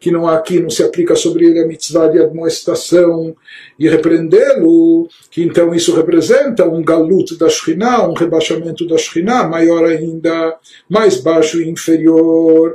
que 0.00 0.10
não 0.10 0.26
aqui 0.26 0.58
não 0.58 0.70
se 0.70 0.82
aplica 0.82 1.14
sobre 1.14 1.46
ele 1.46 1.60
a 1.60 1.66
mitzvah 1.66 2.08
de 2.08 2.18
admoestação 2.18 3.36
e 3.78 3.88
repreendê-lo, 3.88 5.08
que 5.30 5.42
então 5.42 5.74
isso 5.74 5.94
representa 5.94 6.64
um 6.68 6.82
galut 6.82 7.36
da 7.38 7.48
Shekhinah, 7.48 8.08
um 8.08 8.14
rebaixamento 8.14 8.86
da 8.86 8.98
Shekhinah, 8.98 9.48
maior 9.48 9.84
ainda, 9.84 10.56
mais 10.88 11.18
baixo 11.18 11.60
e 11.62 11.68
inferior. 11.68 12.74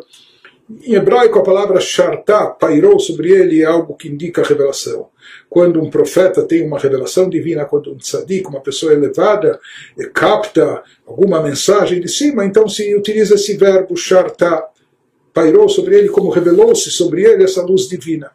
Em 0.69 0.95
hebraico, 0.95 1.39
a 1.39 1.45
palavra 1.45 1.81
shartá, 1.81 2.47
pairou 2.47 2.99
sobre 2.99 3.31
ele, 3.31 3.63
é 3.63 3.65
algo 3.65 3.95
que 3.95 4.09
indica 4.09 4.43
revelação. 4.43 5.09
Quando 5.49 5.81
um 5.81 5.89
profeta 5.89 6.43
tem 6.43 6.67
uma 6.67 6.79
revelação 6.79 7.31
divina, 7.31 7.65
quando 7.65 7.93
um 7.93 7.97
tzadik, 7.97 8.49
uma 8.49 8.61
pessoa 8.61 8.93
elevada, 8.93 9.61
capta 10.13 10.83
alguma 11.07 11.41
mensagem 11.41 12.01
de 12.01 12.09
cima, 12.09 12.45
então 12.45 12.69
se 12.69 12.97
utiliza 12.97 13.37
esse 13.37 13.57
verbo 13.57 13.97
shartá, 13.97 14.69
pairou 15.33 15.69
sobre 15.69 15.97
ele, 15.99 16.09
como 16.09 16.31
revelou-se 16.31 16.91
sobre 16.91 17.23
ele 17.23 17.45
essa 17.45 17.63
luz 17.63 17.89
divina. 17.89 18.33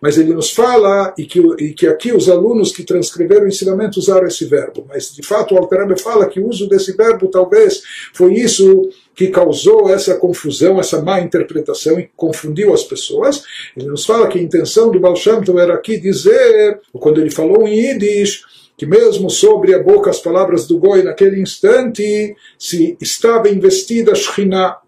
Mas 0.00 0.16
ele 0.16 0.32
nos 0.32 0.50
fala, 0.50 1.12
e 1.18 1.26
que, 1.26 1.40
e 1.58 1.72
que 1.74 1.86
aqui 1.86 2.12
os 2.12 2.28
alunos 2.28 2.72
que 2.72 2.84
transcreveram 2.84 3.44
o 3.44 3.48
ensinamento 3.48 3.98
usaram 3.98 4.26
esse 4.26 4.46
verbo, 4.46 4.86
mas 4.88 5.14
de 5.14 5.22
fato 5.22 5.54
o 5.54 5.58
Altarame 5.58 5.98
fala 5.98 6.26
que 6.26 6.40
o 6.40 6.48
uso 6.48 6.68
desse 6.68 6.96
verbo 6.96 7.28
talvez 7.28 7.82
foi 8.14 8.34
isso 8.34 8.88
que 9.14 9.28
causou 9.28 9.90
essa 9.90 10.14
confusão, 10.14 10.80
essa 10.80 11.02
má 11.02 11.20
interpretação 11.20 12.00
e 12.00 12.08
confundiu 12.16 12.72
as 12.72 12.82
pessoas. 12.82 13.42
Ele 13.76 13.88
nos 13.88 14.06
fala 14.06 14.28
que 14.28 14.38
a 14.38 14.42
intenção 14.42 14.90
do 14.90 14.98
Baal 14.98 15.16
Shem 15.16 15.40
era 15.58 15.74
aqui 15.74 15.98
dizer, 15.98 16.80
quando 16.92 17.20
ele 17.20 17.30
falou 17.30 17.68
em 17.68 17.74
Yiddish, 17.74 18.42
que 18.80 18.86
mesmo 18.86 19.28
sobre 19.28 19.74
a 19.74 19.82
boca 19.82 20.08
as 20.08 20.20
palavras 20.20 20.66
do 20.66 20.78
Goi 20.78 21.02
naquele 21.02 21.38
instante, 21.38 22.34
se 22.58 22.96
estava 22.98 23.50
investida 23.50 24.14
Shekhinah, 24.14 24.78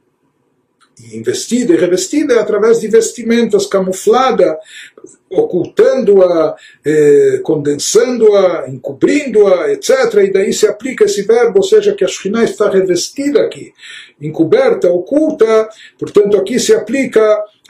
investida 1.13 1.73
e 1.73 1.77
revestida 1.77 2.35
é 2.35 2.39
através 2.39 2.81
de 2.81 2.89
vestimentas, 2.89 3.67
camuflada, 3.67 4.59
ocultando-a, 5.31 6.55
eh, 6.85 7.41
condensando-a, 7.43 8.69
encobrindo-a, 8.69 9.73
etc. 9.73 10.15
E 10.25 10.33
daí 10.33 10.53
se 10.53 10.67
aplica 10.67 11.05
esse 11.05 11.23
verbo, 11.23 11.59
ou 11.59 11.65
seja, 11.65 11.95
que 11.95 12.05
a 12.05 12.09
Shekhinah 12.09 12.45
está 12.45 12.69
revestida 12.69 13.43
aqui, 13.43 13.73
encoberta, 14.21 14.91
oculta, 14.91 15.69
portanto 15.99 16.37
aqui 16.37 16.61
se 16.61 16.75
aplica 16.75 17.21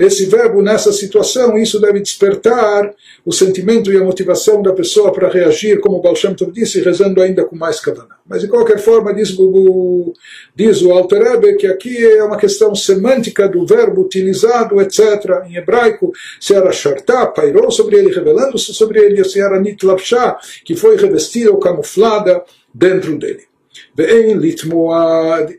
esse 0.00 0.24
verbo 0.24 0.62
nessa 0.62 0.90
situação, 0.90 1.58
isso 1.58 1.78
deve 1.78 2.00
despertar 2.00 2.94
o 3.26 3.32
sentimento 3.32 3.92
e 3.92 3.96
a 3.96 4.02
motivação 4.02 4.62
da 4.62 4.72
pessoa 4.72 5.12
para 5.12 5.28
reagir, 5.28 5.80
como 5.80 5.98
o 5.98 6.00
Baal 6.00 6.16
Shem 6.16 6.34
Tov 6.34 6.50
disse, 6.50 6.80
rezando 6.80 7.20
ainda 7.20 7.44
com 7.44 7.54
mais 7.54 7.78
kavaná. 7.78 8.16
Mas 8.26 8.40
de 8.40 8.48
qualquer 8.48 8.78
forma, 8.78 9.12
diz 9.12 9.38
o, 9.38 10.14
diz 10.56 10.80
o 10.80 10.92
Alter 10.92 11.22
Rebbe 11.22 11.56
que 11.56 11.66
aqui 11.66 12.04
é 12.04 12.24
uma 12.24 12.38
questão 12.38 12.74
semântica 12.74 13.46
do 13.46 13.66
verbo 13.66 14.00
utilizado, 14.00 14.80
etc. 14.80 15.44
Em 15.46 15.56
hebraico, 15.56 16.10
se 16.40 16.54
era 16.54 16.72
shartá, 16.72 17.26
pairou 17.26 17.70
sobre 17.70 17.96
ele, 17.96 18.14
revelando-se 18.14 18.72
sobre 18.72 18.98
ele, 18.98 19.22
se 19.24 19.40
era 19.40 19.60
nitlapshá, 19.60 20.38
que 20.64 20.74
foi 20.74 20.96
revestida 20.96 21.50
ou 21.50 21.58
camuflada 21.58 22.42
dentro 22.74 23.18
dele. 23.18 23.42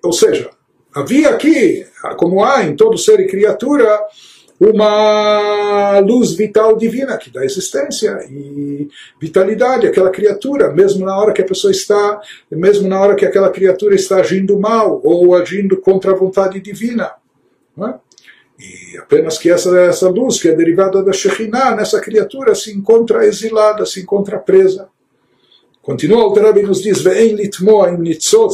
Ou 0.01 0.13
seja, 0.13 0.49
havia 0.93 1.29
aqui, 1.29 1.85
como 2.17 2.43
há 2.43 2.63
em 2.63 2.75
todo 2.75 2.97
ser 2.97 3.19
e 3.19 3.27
criatura, 3.27 3.99
uma 4.59 5.99
luz 5.99 6.33
vital 6.33 6.77
divina 6.77 7.17
que 7.17 7.29
dá 7.29 7.43
existência 7.43 8.25
e 8.29 8.87
vitalidade 9.19 9.87
àquela 9.87 10.09
criatura, 10.09 10.71
mesmo 10.71 11.05
na 11.05 11.17
hora 11.17 11.33
que 11.33 11.41
a 11.41 11.45
pessoa 11.45 11.71
está, 11.71 12.21
mesmo 12.49 12.87
na 12.87 12.99
hora 13.01 13.15
que 13.15 13.25
aquela 13.25 13.49
criatura 13.49 13.95
está 13.95 14.17
agindo 14.17 14.57
mal 14.59 15.01
ou 15.03 15.35
agindo 15.35 15.77
contra 15.77 16.11
a 16.11 16.15
vontade 16.15 16.59
divina. 16.59 17.11
É? 17.77 17.93
E 18.59 18.97
apenas 18.97 19.37
que 19.37 19.49
essa, 19.49 19.77
essa 19.81 20.07
luz, 20.09 20.39
que 20.39 20.47
é 20.47 20.55
derivada 20.55 21.03
da 21.03 21.11
Shekhinah, 21.11 21.75
nessa 21.75 21.99
criatura 21.99 22.53
se 22.55 22.71
encontra 22.71 23.25
exilada, 23.25 23.85
se 23.85 24.01
encontra 24.01 24.37
presa. 24.37 24.87
Continua 25.84 26.27
o 26.27 26.34
Rebbe 26.34 26.63
nos 26.63 26.81
diz, 26.81 27.03
im 27.05 27.36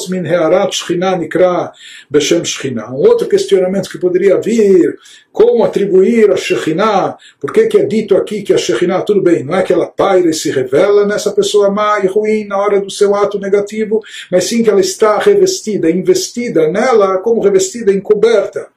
min 0.10 0.26
hearat 0.26 0.74
shchina 0.74 1.16
nikra 1.16 1.72
shchina. 2.12 2.90
Um 2.90 3.08
outro 3.08 3.28
questionamento 3.28 3.88
que 3.88 4.00
poderia 4.00 4.42
vir, 4.42 4.98
como 5.32 5.64
atribuir 5.64 6.32
a 6.32 6.36
Shekhinah, 6.36 7.18
por 7.40 7.54
que, 7.54 7.68
que 7.68 7.78
é 7.78 7.86
dito 7.86 8.18
aqui 8.18 8.42
que 8.42 8.52
a 8.52 8.58
Shekhinah, 8.58 9.04
tudo 9.04 9.22
bem, 9.22 9.44
não 9.44 9.56
é 9.56 9.62
que 9.62 9.72
ela 9.72 9.86
paira 9.86 10.28
e 10.28 10.34
se 10.34 10.50
revela 10.50 11.06
nessa 11.06 11.32
pessoa 11.32 11.70
má 11.70 12.00
e 12.00 12.08
ruim 12.08 12.46
na 12.46 12.58
hora 12.58 12.82
do 12.82 12.90
seu 12.90 13.14
ato 13.14 13.38
negativo, 13.38 14.02
mas 14.32 14.46
sim 14.46 14.64
que 14.64 14.70
ela 14.72 14.82
está 14.82 15.20
revestida, 15.20 15.88
investida 15.88 16.68
nela 16.68 17.20
como 17.20 17.42
revestida, 17.42 17.94
encoberta. 17.94 18.70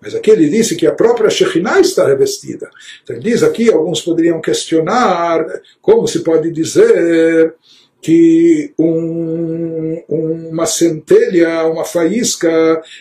Mas 0.00 0.14
aqui 0.14 0.30
ele 0.30 0.48
disse 0.48 0.76
que 0.76 0.86
a 0.86 0.92
própria 0.92 1.28
Shekhinah 1.28 1.80
está 1.80 2.06
revestida. 2.06 2.70
Então 3.02 3.16
ele 3.16 3.30
diz 3.30 3.42
aqui, 3.42 3.70
alguns 3.70 4.00
poderiam 4.00 4.40
questionar, 4.40 5.44
como 5.82 6.08
se 6.08 6.20
pode 6.20 6.50
dizer 6.50 7.54
que 8.00 8.72
um, 8.78 10.02
uma 10.08 10.66
centelha, 10.66 11.64
uma 11.64 11.84
faísca 11.84 12.48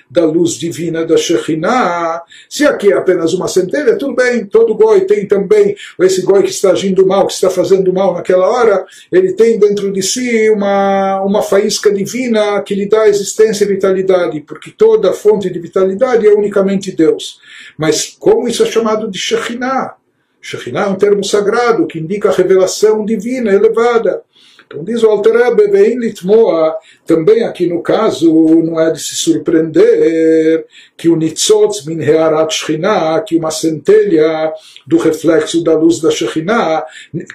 da 0.09 0.25
luz 0.25 0.53
divina 0.53 1.05
da 1.05 1.15
Shekhinah, 1.15 2.23
se 2.49 2.65
aqui 2.65 2.91
é 2.91 2.95
apenas 2.95 3.33
uma 3.33 3.47
centelha, 3.47 3.97
tudo 3.97 4.15
bem, 4.15 4.45
todo 4.45 4.75
goi 4.75 5.01
tem 5.01 5.27
também, 5.27 5.75
esse 5.99 6.23
goi 6.23 6.43
que 6.43 6.49
está 6.49 6.71
agindo 6.71 7.05
mal, 7.05 7.27
que 7.27 7.33
está 7.33 7.49
fazendo 7.49 7.93
mal 7.93 8.13
naquela 8.13 8.47
hora, 8.47 8.85
ele 9.11 9.33
tem 9.33 9.59
dentro 9.59 9.91
de 9.91 10.01
si 10.01 10.49
uma, 10.49 11.21
uma 11.21 11.43
faísca 11.43 11.93
divina 11.93 12.61
que 12.63 12.73
lhe 12.73 12.87
dá 12.87 13.07
existência 13.07 13.65
e 13.65 13.67
vitalidade, 13.67 14.41
porque 14.41 14.71
toda 14.71 15.13
fonte 15.13 15.49
de 15.49 15.59
vitalidade 15.59 16.27
é 16.27 16.33
unicamente 16.33 16.91
Deus. 16.91 17.39
Mas 17.77 18.15
como 18.19 18.47
isso 18.47 18.63
é 18.63 18.65
chamado 18.65 19.09
de 19.09 19.19
Shekhinah? 19.19 19.95
Shekhinah 20.41 20.85
é 20.85 20.87
um 20.87 20.95
termo 20.95 21.23
sagrado 21.23 21.85
que 21.87 21.99
indica 21.99 22.29
a 22.29 22.33
revelação 22.33 23.05
divina 23.05 23.51
elevada. 23.51 24.23
Então 24.67 24.83
diz 24.83 25.01
o 25.01 25.09
Alterebe, 25.09 25.69
Vein 25.69 25.97
Litmoa, 25.97 26.75
também 27.05 27.43
aqui 27.43 27.67
no 27.67 27.81
caso 27.81 28.29
não 28.61 28.77
é 28.77 28.91
de 28.91 28.99
se 28.99 29.15
surpreender 29.15 30.65
que 30.97 31.07
o 31.07 31.15
Nitzotz 31.15 31.85
min 31.85 32.01
Hearat 32.01 32.53
Shekhinah, 32.53 33.21
que 33.21 33.37
uma 33.37 33.49
centelha 33.49 34.53
do 34.85 34.97
reflexo 34.97 35.63
da 35.63 35.73
luz 35.73 36.01
da 36.01 36.11
Shekhinah, 36.11 36.83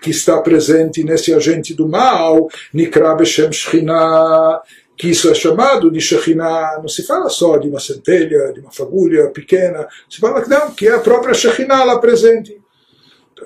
que 0.02 0.10
está 0.10 0.42
presente 0.42 1.02
nesse 1.02 1.32
agente 1.32 1.72
do 1.72 1.88
mal, 1.88 2.48
Nikra 2.72 3.14
Beshem 3.14 3.50
Shekhinah, 3.50 4.60
que 4.94 5.08
isso 5.08 5.30
é 5.30 5.34
chamado 5.34 5.90
de 5.90 6.02
Shekhinah, 6.02 6.80
não 6.82 6.88
se 6.88 7.02
fala 7.02 7.30
só 7.30 7.56
de 7.56 7.66
uma 7.66 7.80
centelha, 7.80 8.52
de 8.52 8.60
uma 8.60 8.70
fagulha 8.70 9.28
pequena, 9.28 9.88
se 10.08 10.20
fala 10.20 10.42
que 10.42 10.50
não, 10.50 10.70
que 10.72 10.86
é 10.86 10.92
a 10.92 11.00
própria 11.00 11.32
Shekhinah 11.32 11.82
lá 11.84 11.98
presente. 11.98 12.61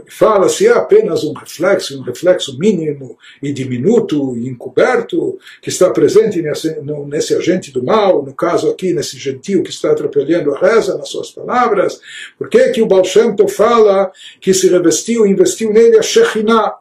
Fala 0.09 0.49
se 0.49 0.66
é 0.66 0.72
apenas 0.72 1.24
um 1.24 1.32
reflexo, 1.32 1.99
um 1.99 2.03
reflexo 2.03 2.59
mínimo 2.59 3.18
e 3.42 3.53
diminuto 3.53 4.36
e 4.36 4.49
encoberto 4.49 5.38
que 5.61 5.68
está 5.68 5.90
presente 5.90 6.40
nesse, 6.42 6.80
nesse 7.07 7.34
agente 7.34 7.70
do 7.72 7.84
mal, 7.84 8.22
no 8.22 8.34
caso 8.34 8.70
aqui, 8.70 8.92
nesse 8.92 9.18
gentil 9.18 9.62
que 9.62 9.70
está 9.70 9.92
atrapalhando 9.92 10.55
a 10.55 10.59
reza 10.59 10.97
nas 10.97 11.09
suas 11.09 11.30
palavras. 11.30 12.01
Por 12.38 12.49
que, 12.49 12.70
que 12.70 12.82
o 12.82 12.86
Baal 12.86 13.05
Shem 13.05 13.34
fala 13.49 14.11
que 14.40 14.53
se 14.55 14.68
revestiu 14.68 15.26
e 15.26 15.30
investiu 15.30 15.72
nele 15.72 15.99
a 15.99 16.03
Shekhinah? 16.03 16.74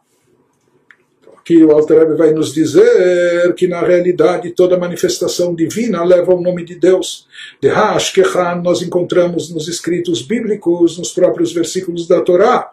Aqui 1.45 1.63
o 1.63 1.72
Alter 1.72 2.18
vai 2.18 2.32
nos 2.32 2.51
dizer 2.51 3.53
que 3.53 3.68
na 3.68 3.80
realidade 3.82 4.49
toda 4.49 4.80
manifestação 4.80 5.53
divina 5.53 6.03
leva 6.03 6.34
o 6.34 6.41
nome 6.41 6.66
de 6.66 6.74
Deus. 6.74 7.28
De 7.61 7.68
Hashkechan 7.68 8.63
nós 8.63 8.82
encontramos 8.82 9.51
nos 9.51 9.68
escritos 9.68 10.24
bíblicos, 10.24 10.97
nos 10.97 11.11
próprios 11.11 11.53
versículos 11.53 12.07
da 12.07 12.20
Torá. 12.22 12.72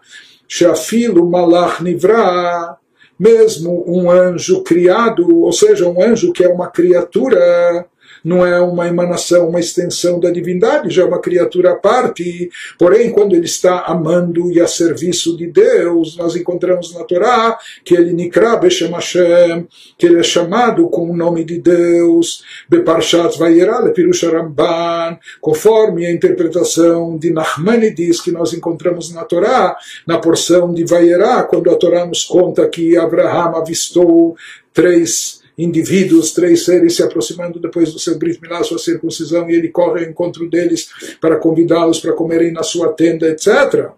Shafilo 0.49 1.29
Malach 1.29 1.83
Nivra, 1.83 2.77
mesmo 3.19 3.85
um 3.87 4.11
anjo 4.11 4.63
criado, 4.63 5.41
ou 5.41 5.53
seja, 5.53 5.89
um 5.89 6.03
anjo 6.03 6.33
que 6.33 6.45
é 6.45 6.49
uma 6.49 6.69
criatura, 6.69 7.87
não 8.25 8.45
é 8.45 8.61
uma 8.61 8.89
emanação, 8.89 9.49
uma 9.49 9.61
extensão 9.61 10.21
da 10.21 10.31
divindade, 10.31 10.91
já 10.91 11.03
é 11.03 11.07
uma 11.07 11.21
criatura 11.21 11.73
à 11.73 11.75
parte. 11.75 12.51
Porém, 12.79 13.11
quando 13.11 13.35
ele 13.35 13.47
está 13.47 13.81
amando 13.81 14.51
e 14.51 14.61
a 14.61 14.67
serviço 14.67 15.37
de 15.37 15.47
Deus, 15.47 16.17
nós 16.17 16.37
encontramos 16.37 16.95
na 16.95 17.05
Torá 17.05 17.59
que 17.85 17.95
ele 17.95 18.13
Nikra 18.13 18.57
Beshem 18.57 18.91
Hashem, 18.91 19.67
que 19.99 20.07
ele 20.07 20.21
é 20.21 20.23
chamado 20.23 20.89
com 20.89 21.11
o 21.11 21.17
nome 21.17 21.45
de 21.45 21.59
Deus, 21.59 22.45
Beparshat 22.69 23.39
Vayera 23.39 23.81
Lepirusha 23.81 24.31
Ramban, 24.31 25.19
conforme 25.41 26.07
a 26.07 26.13
interpretação 26.13 27.17
de 27.17 27.33
Nachmanides 27.33 28.21
que 28.21 28.31
nós 28.31 28.53
encontramos 28.53 29.13
na 29.13 29.25
Torá, 29.25 29.77
na 30.07 30.19
porção 30.19 30.73
de 30.73 30.85
Vayera, 30.85 31.43
quando 31.45 31.71
a 31.71 31.77
Torá 31.77 32.07
nos 32.07 32.25
conta 32.25 32.69
que 32.69 32.97
Abraham 32.97 33.57
avistou 33.57 34.37
três 34.73 35.42
indivíduos, 35.57 36.33
três 36.33 36.65
seres 36.65 36.97
se 36.97 37.03
aproximando 37.03 37.61
depois 37.61 37.93
do 37.93 37.99
seu 37.99 38.19
Brit 38.19 38.41
Milá, 38.41 38.63
sua 38.63 38.79
circuncisão, 38.79 39.49
e 39.51 39.55
ele 39.55 39.69
corre 39.69 40.05
ao 40.05 40.11
encontro 40.11 40.49
deles 40.49 40.89
para 41.21 41.37
convidá-los 41.37 42.01
para 42.01 42.13
comerem 42.13 42.53
na 42.53 42.63
sua 42.63 42.93
tenda, 42.93 43.29
etc. 43.29 43.91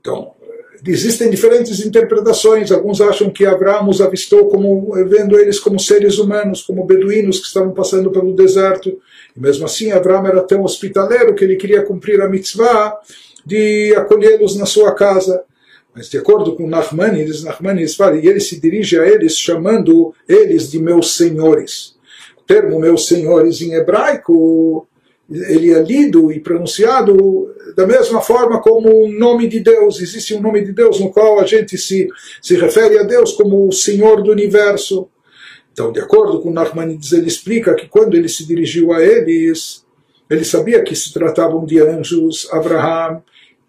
Então, 0.00 0.32
existem 0.86 1.30
diferentes 1.30 1.84
interpretações. 1.84 2.70
Alguns 2.70 3.00
acham 3.00 3.30
que 3.30 3.46
Abraão 3.46 3.88
os 3.88 4.00
avistou 4.00 4.48
como 4.48 4.92
vendo 5.08 5.38
eles 5.38 5.58
como 5.58 5.78
seres 5.78 6.18
humanos, 6.18 6.62
como 6.62 6.84
beduínos 6.84 7.38
que 7.40 7.46
estavam 7.46 7.72
passando 7.72 8.10
pelo 8.10 8.34
deserto. 8.34 8.98
E 9.34 9.40
mesmo 9.40 9.64
assim, 9.64 9.92
Abraão 9.92 10.26
era 10.26 10.42
tão 10.42 10.62
hospitaleiro 10.62 11.34
que 11.34 11.44
ele 11.44 11.56
queria 11.56 11.82
cumprir 11.82 12.20
a 12.20 12.28
mitzvah 12.28 12.98
de 13.46 13.94
acolhê-los 13.96 14.56
na 14.56 14.66
sua 14.66 14.94
casa. 14.94 15.42
Mas 15.94 16.08
de 16.10 16.18
acordo 16.18 16.56
com 16.56 16.66
Nachmanides, 16.66 17.44
Nachmanides 17.44 17.94
fala, 17.94 18.16
e 18.16 18.26
ele 18.26 18.40
se 18.40 18.60
dirige 18.60 18.98
a 18.98 19.06
eles 19.06 19.38
chamando 19.38 20.12
eles 20.28 20.70
de 20.70 20.80
meus 20.80 21.16
senhores. 21.16 21.94
O 22.36 22.42
termo 22.42 22.80
meus 22.80 23.06
senhores 23.06 23.60
em 23.60 23.74
hebraico, 23.74 24.86
ele 25.30 25.72
é 25.72 25.80
lido 25.80 26.32
e 26.32 26.40
pronunciado 26.40 27.54
da 27.76 27.86
mesma 27.86 28.20
forma 28.20 28.60
como 28.60 29.04
um 29.04 29.10
nome 29.12 29.46
de 29.46 29.60
Deus. 29.60 30.00
Existe 30.00 30.34
um 30.34 30.40
nome 30.40 30.64
de 30.64 30.72
Deus 30.72 31.00
no 31.00 31.10
qual 31.10 31.38
a 31.38 31.46
gente 31.46 31.78
se, 31.78 32.08
se 32.42 32.56
refere 32.56 32.98
a 32.98 33.04
Deus 33.04 33.32
como 33.32 33.68
o 33.68 33.72
Senhor 33.72 34.22
do 34.22 34.32
Universo. 34.32 35.08
Então, 35.72 35.90
de 35.90 36.00
acordo 36.00 36.40
com 36.40 36.52
Nachmanides, 36.52 37.12
ele 37.12 37.28
explica 37.28 37.74
que 37.74 37.88
quando 37.88 38.14
ele 38.14 38.28
se 38.28 38.46
dirigiu 38.46 38.92
a 38.92 39.02
eles, 39.02 39.84
ele 40.28 40.44
sabia 40.44 40.82
que 40.82 40.94
se 40.94 41.12
tratavam 41.12 41.64
de 41.64 41.80
anjos, 41.80 42.48
Abraham, 42.52 43.22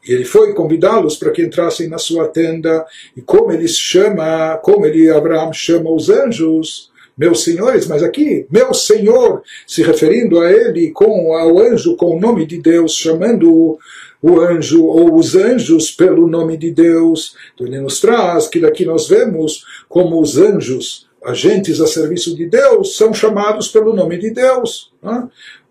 e 0.08 0.14
ele 0.14 0.26
foi 0.26 0.54
convidá-los 0.54 1.16
para 1.16 1.32
que 1.32 1.42
entrassem 1.42 1.88
na 1.88 1.98
sua 1.98 2.28
tenda. 2.28 2.86
E 3.16 3.22
como 3.22 3.52
ele 3.52 3.68
chama, 3.68 4.58
como 4.58 4.86
ele, 4.86 5.10
Abraão, 5.10 5.52
chama 5.52 5.92
os 5.92 6.10
anjos, 6.10 6.92
meus 7.18 7.44
senhores, 7.44 7.88
mas 7.88 8.04
aqui, 8.04 8.46
meu 8.52 8.74
senhor, 8.74 9.42
se 9.66 9.82
referindo 9.82 10.40
a 10.40 10.52
ele 10.52 10.92
com 10.92 11.34
ao 11.34 11.58
anjo 11.60 11.96
com 11.96 12.18
o 12.18 12.20
nome 12.20 12.46
de 12.46 12.62
Deus, 12.62 12.94
chamando 12.94 13.80
o 14.22 14.40
anjo 14.42 14.86
ou 14.86 15.16
os 15.16 15.36
anjos 15.36 15.92
pelo 15.92 16.28
nome 16.28 16.58
de 16.58 16.72
Deus. 16.72 17.36
Então 17.54 17.66
ele 17.68 17.80
nos 17.80 18.02
traz 18.02 18.48
que 18.48 18.60
daqui 18.60 18.86
nós 18.86 19.08
vemos 19.08 19.64
como 19.88 20.20
os 20.20 20.38
anjos, 20.38 21.08
agentes 21.24 21.80
a 21.80 21.88
serviço 21.88 22.36
de 22.36 22.48
Deus, 22.48 22.98
são 22.98 23.14
chamados 23.14 23.70
pelo 23.70 23.96
nome 23.96 24.18
de 24.18 24.32
Deus. 24.32 24.92
Né? 25.02 25.28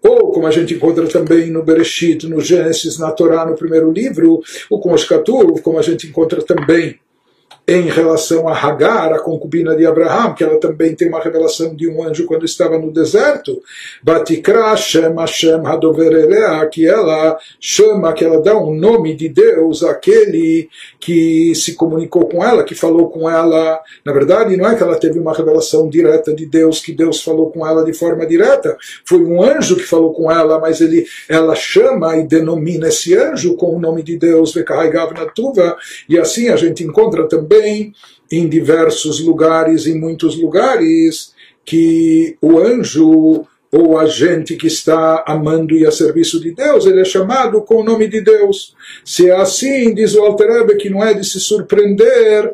Ou 0.06 0.30
como 0.30 0.46
a 0.46 0.50
gente 0.50 0.74
encontra 0.74 1.06
também 1.08 1.50
no 1.50 1.62
Bereshit, 1.62 2.28
no 2.28 2.40
Gênesis, 2.40 2.98
na 2.98 3.10
Torá, 3.10 3.46
no 3.46 3.56
primeiro 3.56 3.90
livro, 3.90 4.42
o 4.68 4.78
Komoshkatu, 4.78 5.54
como 5.62 5.78
a 5.78 5.82
gente 5.82 6.06
encontra 6.06 6.42
também 6.42 6.98
em 7.66 7.88
relação 7.88 8.46
a 8.46 8.54
Hagar, 8.54 9.12
a 9.14 9.18
concubina 9.18 9.74
de 9.74 9.86
Abraão, 9.86 10.34
que 10.34 10.44
ela 10.44 10.60
também 10.60 10.94
tem 10.94 11.08
uma 11.08 11.22
revelação 11.22 11.74
de 11.74 11.88
um 11.88 12.06
anjo 12.06 12.26
quando 12.26 12.44
estava 12.44 12.78
no 12.78 12.92
deserto. 12.92 13.62
Batikra 14.02 14.70
Hashem 14.70 15.14
Hashem 15.16 15.66
Hadover 15.66 16.68
que 16.70 16.86
ela 16.86 17.38
chama, 17.58 18.12
que 18.12 18.22
ela 18.22 18.42
dá 18.42 18.56
um 18.56 18.74
nome 18.74 19.14
de 19.14 19.30
Deus 19.30 19.82
àquele 19.82 20.68
que 21.00 21.54
se 21.54 21.74
comunicou 21.74 22.28
com 22.28 22.44
ela, 22.44 22.64
que 22.64 22.74
falou 22.74 23.08
com 23.08 23.28
ela. 23.30 23.80
Na 24.04 24.12
verdade, 24.12 24.56
não 24.58 24.68
é 24.68 24.74
que 24.74 24.82
ela 24.82 24.96
teve 24.96 25.18
uma 25.18 25.32
revelação 25.32 25.88
direta 25.88 26.34
de 26.34 26.44
Deus, 26.44 26.80
que 26.80 26.92
Deus 26.92 27.22
falou 27.22 27.50
com 27.50 27.66
ela 27.66 27.82
de 27.82 27.94
forma 27.94 28.26
direta. 28.26 28.76
Foi 29.06 29.20
um 29.20 29.42
anjo 29.42 29.76
que 29.76 29.84
falou 29.84 30.12
com 30.12 30.30
ela, 30.30 30.58
mas 30.58 30.82
ele, 30.82 31.06
ela 31.30 31.54
chama 31.54 32.14
e 32.18 32.26
denomina 32.26 32.88
esse 32.88 33.16
anjo 33.16 33.56
com 33.56 33.74
o 33.74 33.80
nome 33.80 34.02
de 34.02 34.18
Deus, 34.18 34.52
Vekahaigav 34.52 35.14
Natuva, 35.14 35.76
e 36.06 36.18
assim 36.18 36.50
a 36.50 36.56
gente 36.56 36.84
encontra 36.84 37.26
também 37.26 37.53
também 37.54 37.94
em 38.30 38.48
diversos 38.48 39.20
lugares, 39.20 39.86
em 39.86 39.98
muitos 39.98 40.36
lugares, 40.36 41.32
que 41.64 42.36
o 42.40 42.58
anjo 42.58 43.46
ou 43.70 43.98
a 43.98 44.06
gente 44.06 44.56
que 44.56 44.68
está 44.68 45.24
amando 45.26 45.74
e 45.74 45.84
a 45.84 45.90
serviço 45.90 46.40
de 46.40 46.52
Deus, 46.52 46.86
ele 46.86 47.00
é 47.00 47.04
chamado 47.04 47.60
com 47.62 47.76
o 47.76 47.84
nome 47.84 48.06
de 48.06 48.20
Deus. 48.20 48.74
Se 49.04 49.28
é 49.28 49.34
assim, 49.34 49.92
diz 49.92 50.14
o 50.14 50.22
Alter 50.22 50.76
que 50.76 50.88
não 50.88 51.02
é 51.02 51.12
de 51.12 51.24
se 51.24 51.40
surpreender 51.40 52.52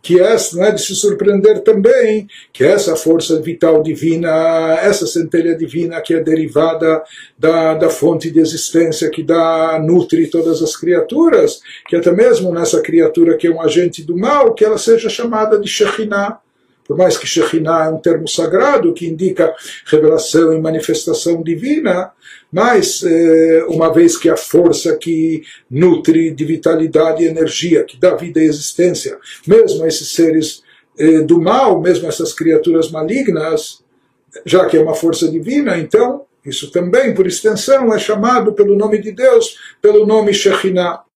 que 0.00 0.20
essa 0.20 0.56
não 0.56 0.64
é 0.64 0.72
de 0.72 0.80
se 0.80 0.94
surpreender 0.94 1.60
também 1.60 2.28
que 2.52 2.64
essa 2.64 2.96
força 2.96 3.40
vital 3.40 3.82
divina, 3.82 4.78
essa 4.80 5.06
centelha 5.06 5.56
divina 5.56 6.00
que 6.00 6.14
é 6.14 6.20
derivada 6.22 7.02
da, 7.38 7.74
da 7.74 7.90
fonte 7.90 8.30
de 8.30 8.40
existência 8.40 9.10
que 9.10 9.22
dá, 9.22 9.78
nutre 9.82 10.28
todas 10.28 10.62
as 10.62 10.76
criaturas, 10.76 11.60
que 11.88 11.96
até 11.96 12.12
mesmo 12.12 12.52
nessa 12.52 12.80
criatura 12.80 13.36
que 13.36 13.46
é 13.46 13.50
um 13.50 13.60
agente 13.60 14.02
do 14.02 14.16
mal, 14.16 14.54
que 14.54 14.64
ela 14.64 14.78
seja 14.78 15.08
chamada 15.08 15.58
de 15.58 15.68
Shekhinah. 15.68 16.40
Por 16.88 16.96
mais 16.96 17.18
que 17.18 17.26
Shekhinah 17.26 17.84
é 17.84 17.88
um 17.90 17.98
termo 17.98 18.26
sagrado 18.26 18.94
que 18.94 19.06
indica 19.06 19.54
revelação 19.84 20.54
e 20.54 20.60
manifestação 20.60 21.42
divina, 21.42 22.10
mas, 22.50 23.02
eh, 23.04 23.66
uma 23.68 23.92
vez 23.92 24.16
que 24.16 24.30
a 24.30 24.36
força 24.38 24.96
que 24.96 25.42
nutre 25.70 26.30
de 26.30 26.44
vitalidade 26.46 27.22
e 27.22 27.26
energia, 27.26 27.84
que 27.84 27.98
dá 27.98 28.16
vida 28.16 28.40
e 28.40 28.46
existência, 28.46 29.18
mesmo 29.46 29.84
esses 29.86 30.12
seres 30.12 30.62
eh, 30.98 31.20
do 31.20 31.38
mal, 31.38 31.78
mesmo 31.78 32.08
essas 32.08 32.32
criaturas 32.32 32.90
malignas, 32.90 33.84
já 34.46 34.64
que 34.64 34.78
é 34.78 34.80
uma 34.80 34.94
força 34.94 35.28
divina, 35.28 35.76
então 35.76 36.24
isso 36.44 36.70
também, 36.70 37.14
por 37.14 37.26
extensão, 37.26 37.92
é 37.94 37.98
chamado 37.98 38.54
pelo 38.54 38.74
nome 38.74 38.98
de 38.98 39.12
Deus, 39.12 39.58
pelo 39.82 40.06
nome 40.06 40.32
Shekhinah. 40.32 41.02